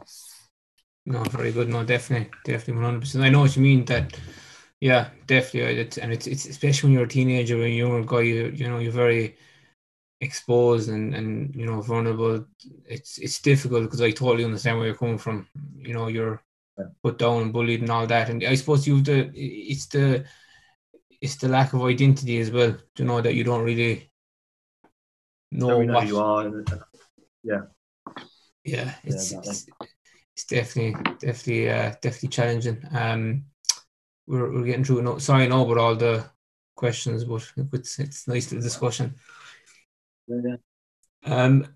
[1.07, 1.69] No, very good.
[1.69, 3.25] No, definitely, definitely, one hundred percent.
[3.25, 3.85] I know what you mean.
[3.87, 4.19] That,
[4.81, 5.81] yeah, definitely.
[5.81, 8.21] It's, and it's it's especially when you're a teenager when you're a guy.
[8.21, 9.37] You you know you're very
[10.21, 12.47] exposed and and you know vulnerable.
[12.87, 15.47] It's it's difficult because I totally understand where you're coming from.
[15.77, 16.43] You know you're
[17.03, 18.31] put down and bullied and all that.
[18.31, 20.25] And I suppose you've the it's the
[21.21, 22.77] it's the lack of identity as well.
[22.97, 24.11] To know that you don't really
[25.51, 26.65] know, know what you are.
[27.43, 27.63] Yeah.
[28.63, 29.67] Yeah, it's, yeah, it's
[30.37, 32.85] it's definitely definitely uh, definitely challenging.
[32.93, 33.45] Um,
[34.27, 35.03] we're, we're getting through.
[35.03, 36.25] No, sorry, no, but all the
[36.77, 37.43] questions, but
[37.73, 39.15] it's it's nice to discussion.
[40.31, 40.57] Yeah.
[41.25, 41.67] Um,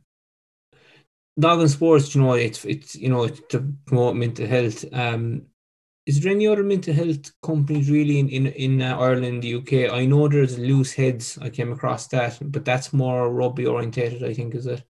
[1.36, 4.84] Noggin Sports, you know, it's it's you know to promote mental health.
[4.92, 5.46] Um,
[6.06, 9.92] is there any other mental health companies really in in, in uh, Ireland, the UK?
[9.92, 11.38] I know there's Loose Heads.
[11.40, 14.22] I came across that, but that's more rugby orientated.
[14.22, 14.84] I think is it.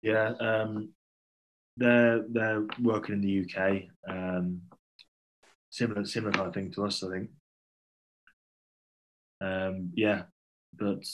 [0.00, 0.90] Yeah, um,
[1.76, 3.82] they're they're working in the UK.
[4.08, 4.62] Um,
[5.68, 7.30] similar similar kind of thing to us, I think.
[9.42, 10.22] Um, yeah,
[10.72, 11.04] but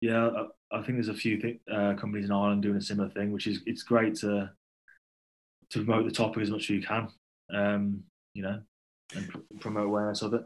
[0.00, 3.08] Yeah, I, I think there's a few th- uh, companies in Ireland doing a similar
[3.08, 4.50] thing, which is it's great to
[5.70, 7.08] to promote the topic as much as you can,
[7.52, 8.02] um,
[8.34, 8.60] you know,
[9.14, 10.42] and pr- promote awareness of it.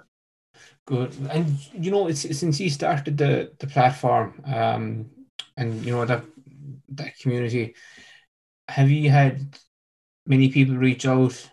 [0.86, 5.11] Good, and you know, it's, since you started the the platform, um,
[5.57, 6.24] and you know that
[6.90, 7.74] that community,
[8.68, 9.59] have you had
[10.26, 11.50] many people reach out?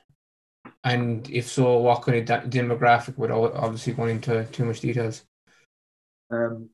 [0.83, 3.17] And if so, what kind of de- demographic?
[3.17, 5.23] Without obviously going into too much details.
[6.31, 6.69] Um,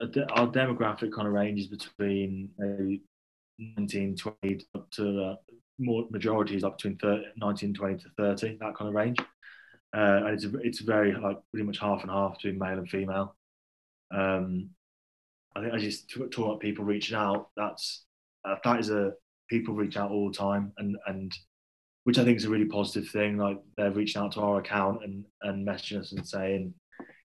[0.00, 3.02] our demographic kind of ranges between maybe
[3.58, 5.36] 19, 20 up to uh,
[5.78, 9.18] more majority is up between 30, 19, 20 to 30, that kind of range.
[9.94, 13.34] Uh, and it's it's very like pretty much half and half between male and female.
[14.14, 14.70] Um,
[15.56, 17.48] I think I just talk about people reaching out.
[17.56, 18.04] That's
[18.44, 19.12] uh, that is a
[19.48, 21.34] people reach out all the time, and and
[22.04, 23.36] which I think is a really positive thing.
[23.36, 26.72] Like they're reaching out to our account and and messaging us and saying,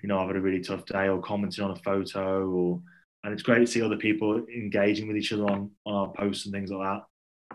[0.01, 2.81] you know, I've had a really tough day, or commenting on a photo, or
[3.23, 6.45] and it's great to see other people engaging with each other on on our posts
[6.45, 7.03] and things like that.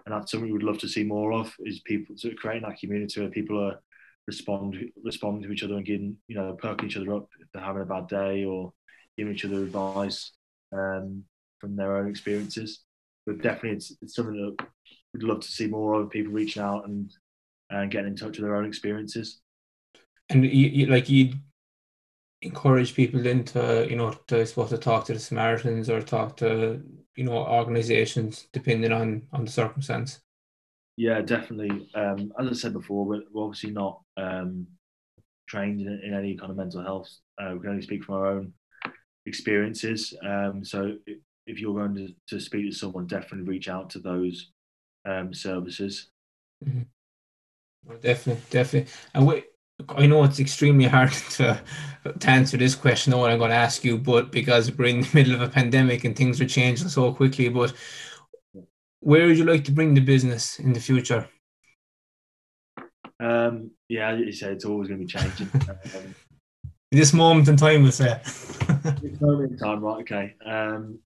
[0.04, 2.68] And that's something we would love to see more of is people sort of creating
[2.68, 3.80] that community where people are
[4.26, 7.62] respond responding to each other and getting you know perking each other up if they're
[7.62, 8.72] having a bad day or
[9.16, 10.32] giving each other advice
[10.72, 11.24] um,
[11.60, 12.80] from their own experiences.
[13.26, 14.66] But definitely, it's, it's something that
[15.12, 17.10] we'd love to see more of people reaching out and
[17.70, 19.40] and getting in touch with their own experiences.
[20.30, 21.34] And you, you like you
[22.44, 26.36] encourage people then to you know to supposed to talk to the Samaritans or talk
[26.38, 26.82] to
[27.16, 30.20] you know organizations depending on on the circumstance.
[30.96, 31.88] Yeah, definitely.
[31.94, 34.66] Um, as I said before, we're, we're obviously not um,
[35.48, 37.10] trained in, in, any kind of mental health.
[37.40, 38.52] Uh, we can only speak from our own
[39.26, 40.14] experiences.
[40.24, 41.18] Um, so if,
[41.48, 44.52] if, you're going to, to speak to someone, definitely reach out to those
[45.04, 46.10] um, services.
[46.64, 46.82] Mm-hmm.
[47.84, 48.92] Well, definitely, definitely.
[49.14, 49.42] And we,
[49.88, 51.60] I know it's extremely hard to,
[52.18, 55.10] to answer this question, what I'm going to ask you, but because we're in the
[55.14, 57.72] middle of a pandemic and things are changing so quickly, but
[59.00, 61.28] where would you like to bring the business in the future?
[63.20, 65.48] Um, yeah, as you say, it's always going to be changing.
[65.68, 66.14] um,
[66.90, 68.20] this moment in time, we'll say.
[68.24, 70.00] this moment in time, right?
[70.00, 70.34] Okay.
[70.44, 70.98] Um,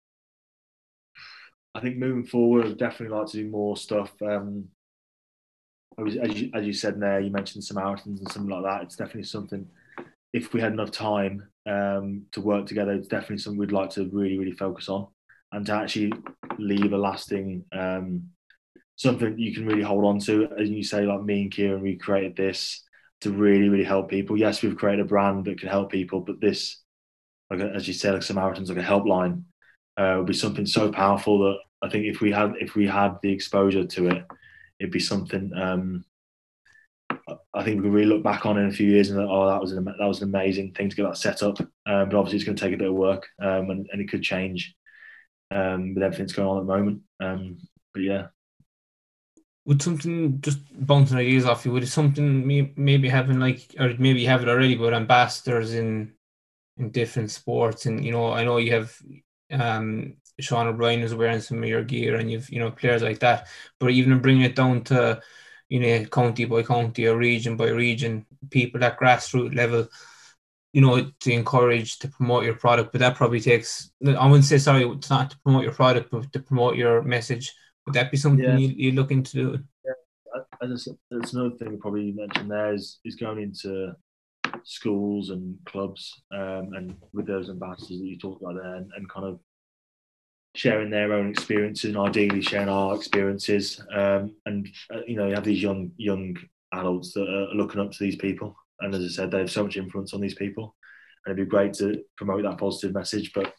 [1.74, 4.12] I think moving forward, I'd definitely like to do more stuff.
[4.22, 4.68] Um,
[5.98, 8.82] as you, as you said there, you mentioned Samaritans and something like that.
[8.82, 9.66] It's definitely something.
[10.32, 14.08] If we had enough time um, to work together, it's definitely something we'd like to
[14.12, 15.08] really, really focus on
[15.52, 16.12] and to actually
[16.58, 18.28] leave a lasting um,
[18.96, 20.48] something you can really hold on to.
[20.58, 22.84] As you say, like me and Kieran, we created this
[23.22, 24.36] to really, really help people.
[24.36, 26.82] Yes, we've created a brand that can help people, but this,
[27.50, 29.44] like as you said, like Samaritans, like a helpline,
[29.96, 33.16] uh, would be something so powerful that I think if we had if we had
[33.22, 34.24] the exposure to it,
[34.78, 35.52] it'd be something.
[35.54, 36.04] Um,
[37.54, 39.60] I think we can really look back on in a few years and oh, that
[39.60, 41.58] was an that was an amazing thing to get that set up.
[41.60, 44.10] Um, but obviously, it's going to take a bit of work, um, and, and it
[44.10, 44.74] could change
[45.50, 47.02] um, with everything that's going on at the moment.
[47.20, 47.58] Um,
[47.92, 48.26] but yeah.
[49.64, 51.72] Would something just bouncing ideas off you?
[51.72, 56.14] Would something maybe having like, or maybe you have it already, but ambassadors in
[56.78, 58.96] in different sports, and you know, I know you have
[59.50, 63.20] um, Sean O'Brien is wearing some of your gear, and you've you know players like
[63.20, 63.48] that.
[63.80, 65.20] But even bringing it down to
[65.68, 69.88] you know county by county or region by region, people at grassroots level
[70.72, 72.92] you know, to encourage to promote your product.
[72.92, 73.90] But that probably takes.
[74.06, 74.84] I wouldn't say sorry.
[74.84, 77.52] It's not to promote your product, but to promote your message.
[77.86, 78.56] Would that be something yeah.
[78.56, 79.58] you, you look into?
[79.84, 83.92] Yeah, as that's another thing probably you probably mentioned there is is going into
[84.64, 89.08] schools and clubs um, and with those ambassadors that you talked about there and, and
[89.08, 89.40] kind of
[90.58, 95.34] sharing their own experiences and ideally sharing our experiences um, and uh, you know you
[95.34, 96.36] have these young young
[96.74, 99.64] adults that are looking up to these people and as I said, they have so
[99.64, 100.74] much influence on these people,
[101.24, 103.32] and it'd be great to promote that positive message.
[103.32, 103.54] But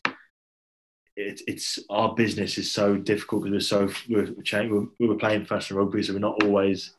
[1.15, 4.33] it, it's our business is so difficult because we're so we're,
[4.69, 6.95] we're, we were playing professional rugby, so we're not always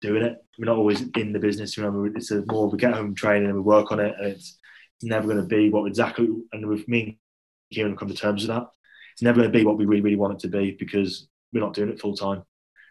[0.00, 0.38] doing it.
[0.58, 1.78] We're not always in the business.
[1.78, 4.56] Remember, it's a more we get home training and we work on it, and it's,
[5.02, 6.28] never going to be what exactly.
[6.52, 7.18] And with me
[7.72, 8.66] Kieran come to terms with that.
[9.20, 11.60] It's never going to be what we really, really want it to be because we're
[11.60, 12.42] not doing it full time,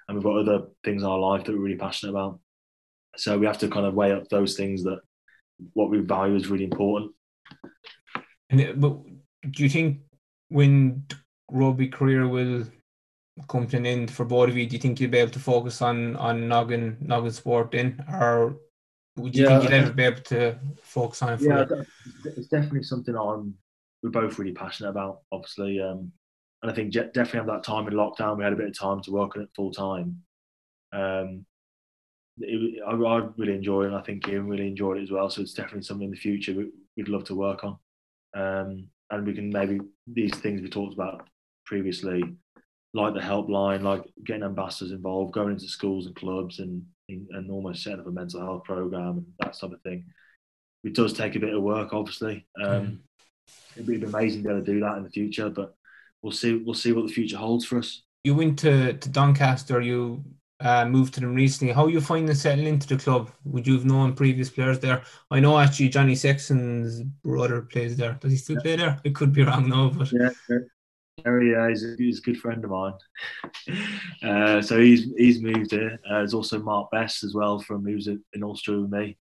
[0.07, 2.39] and we've got other things in our life that we're really passionate about.
[3.17, 4.99] So we have to kind of weigh up those things that
[5.73, 7.13] what we value is really important.
[8.51, 8.99] And but
[9.49, 10.01] do you think
[10.49, 11.07] when
[11.51, 12.63] rugby career will
[13.47, 15.39] come to an end for both of you, do you think you'll be able to
[15.39, 18.55] focus on on noggin noggin sport then, or
[19.15, 21.41] would you yeah, think you'd ever be able to focus on it?
[21.41, 21.65] yeah,
[22.37, 23.55] it's definitely something I'm
[24.01, 25.81] we're both really passionate about, obviously.
[25.81, 26.11] Um,
[26.61, 28.37] and I think definitely have that time in lockdown.
[28.37, 30.21] We had a bit of time to work on it full time.
[30.91, 31.45] Um,
[32.39, 35.29] it, I, I, really enjoy it, and I think Ian really enjoyed it as well.
[35.29, 37.77] So it's definitely something in the future we, would love to work on.
[38.35, 41.27] Um, and we can maybe these things we talked about
[41.65, 42.23] previously,
[42.93, 47.83] like the helpline, like getting ambassadors involved, going into schools and clubs, and and almost
[47.83, 50.05] setting up a mental health program and that sort of thing.
[50.83, 52.45] It does take a bit of work, obviously.
[52.63, 52.97] Um, mm.
[53.75, 55.75] It'd be amazing to be able to do that in the future, but
[56.21, 56.55] we'll see.
[56.55, 58.03] We'll see what the future holds for us.
[58.23, 59.81] You went to, to Doncaster.
[59.81, 60.23] You
[60.59, 61.73] uh, moved to them recently.
[61.73, 63.31] How you finding settling into the club?
[63.45, 65.03] Would you have known previous players there?
[65.31, 68.17] I know actually Johnny Sexton's brother plays there.
[68.19, 68.61] Does he still yeah.
[68.61, 68.99] play there?
[69.05, 70.29] I could be wrong now, but yeah,
[71.25, 72.93] yeah, he's a, he's a good friend of mine.
[74.23, 75.99] uh, so he's he's moved here.
[76.09, 79.17] Uh, there's also Mark Best as well from who's in Austria with me.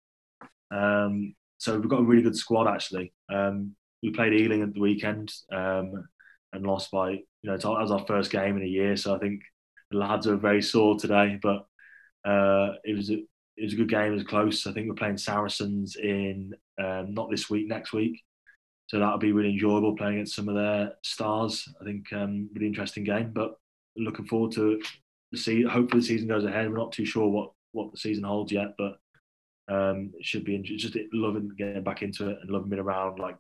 [0.71, 3.13] Um, so we've got a really good squad actually.
[3.33, 6.09] Um, we played Ealing at the weekend um,
[6.53, 8.97] and lost by you know that was our first game in a year.
[8.97, 9.43] So I think
[9.91, 11.67] the lads are very sore today, but
[12.25, 13.15] uh, it was a,
[13.57, 14.13] it was a good game.
[14.13, 14.67] It was close.
[14.67, 18.23] I think we're playing Saracens in um, not this week, next week.
[18.87, 21.67] So that'll be really enjoyable playing against some of their stars.
[21.81, 23.55] I think um, really interesting game, but
[23.97, 24.81] looking forward to
[25.35, 25.63] see.
[25.63, 26.71] Hopefully the season goes ahead.
[26.71, 28.99] We're not too sure what what the season holds yet, but
[29.69, 33.37] um, it should be just loving getting back into it and loving being around, like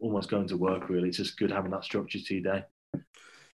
[0.00, 0.88] almost going to work.
[0.88, 2.64] Really, it's just good having that structure to your day.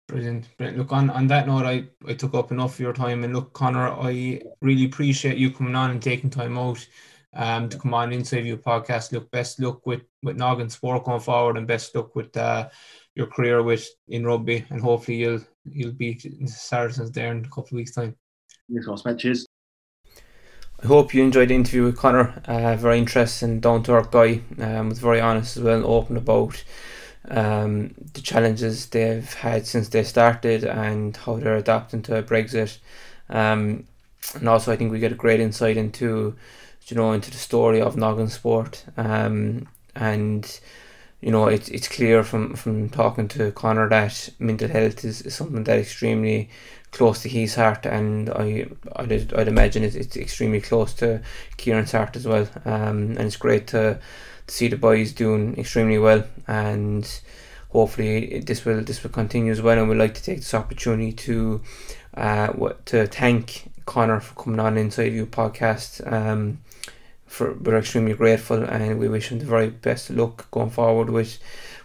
[0.07, 0.49] Brilliant.
[0.57, 0.77] Brilliant.
[0.77, 3.23] Look, on, on that note, I, I took up enough of your time.
[3.23, 6.85] And look, Conor, I really appreciate you coming on and taking time out
[7.33, 9.13] um, to come on Inside View podcast.
[9.13, 12.67] Look, best luck with, with Noggin Sport going forward and best luck with uh,
[13.15, 14.65] your career with in rugby.
[14.69, 18.15] And hopefully you'll you'll be in Saracens there in a couple of weeks' time.
[18.67, 19.45] Yes, well, cheers.
[20.83, 22.41] I hope you enjoyed the interview with Conor.
[22.45, 24.41] Uh, very interesting, down to earth guy.
[24.59, 26.63] Um, was very honest as well, open about
[27.29, 32.79] um, the challenges they've had since they started and how they're adapting to Brexit.
[33.29, 33.85] Um,
[34.33, 36.35] and also, I think we get a great insight into,
[36.87, 38.83] you know, into the story of Noggin Sport.
[38.97, 40.59] Um, and
[41.21, 45.35] you know, it's it's clear from from talking to Conor that mental health is, is
[45.35, 46.49] something that extremely
[46.91, 51.21] close to his heart, and I I'd, I'd imagine it's, it's extremely close to
[51.57, 52.47] Kieran's heart as well.
[52.65, 53.99] Um, and it's great to
[54.47, 57.09] see the boys doing extremely well, and
[57.69, 59.79] hopefully this will this will continue as well.
[59.79, 61.61] And we'd like to take this opportunity to
[62.15, 62.51] uh,
[62.85, 66.11] to thank Conor for coming on Inside View podcast.
[66.11, 66.59] Um,
[67.25, 71.39] for we're extremely grateful, and we wish him the very best luck going forward with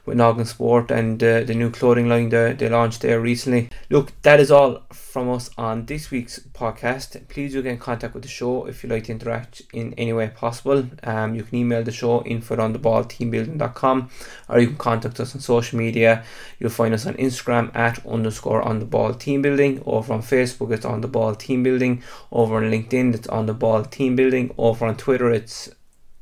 [0.06, 3.68] with Noggin Sport and uh, the new clothing line they, they launched there recently.
[3.90, 7.26] Look, that is all from us on this week's podcast.
[7.28, 10.12] Please do get in contact with the show if you'd like to interact in any
[10.12, 10.86] way possible.
[11.02, 14.10] Um, you can email the show info on the ball teambuilding.com
[14.48, 16.24] or you can contact us on social media.
[16.58, 19.82] You'll find us on Instagram at underscore on the ball team building.
[19.84, 22.02] Over on Facebook, it's on the ball team building.
[22.30, 24.54] Over on LinkedIn, it's on the ball team building.
[24.56, 25.70] Over on Twitter, it's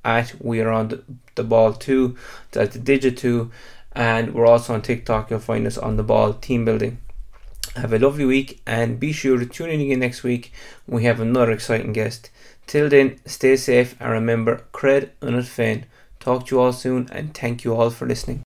[0.05, 1.03] at we are on
[1.35, 2.17] the, ball too.
[2.53, 3.51] That's the digit two
[3.93, 5.31] and we're also on TikTok.
[5.31, 6.99] You'll find us on the ball team building.
[7.77, 10.53] Have a lovely week and be sure to tune in again next week
[10.87, 12.31] we have another exciting guest.
[12.67, 15.87] Till then, stay safe and remember, cred unat fan.
[16.21, 18.43] Talk to you all soon and thank you all for listening.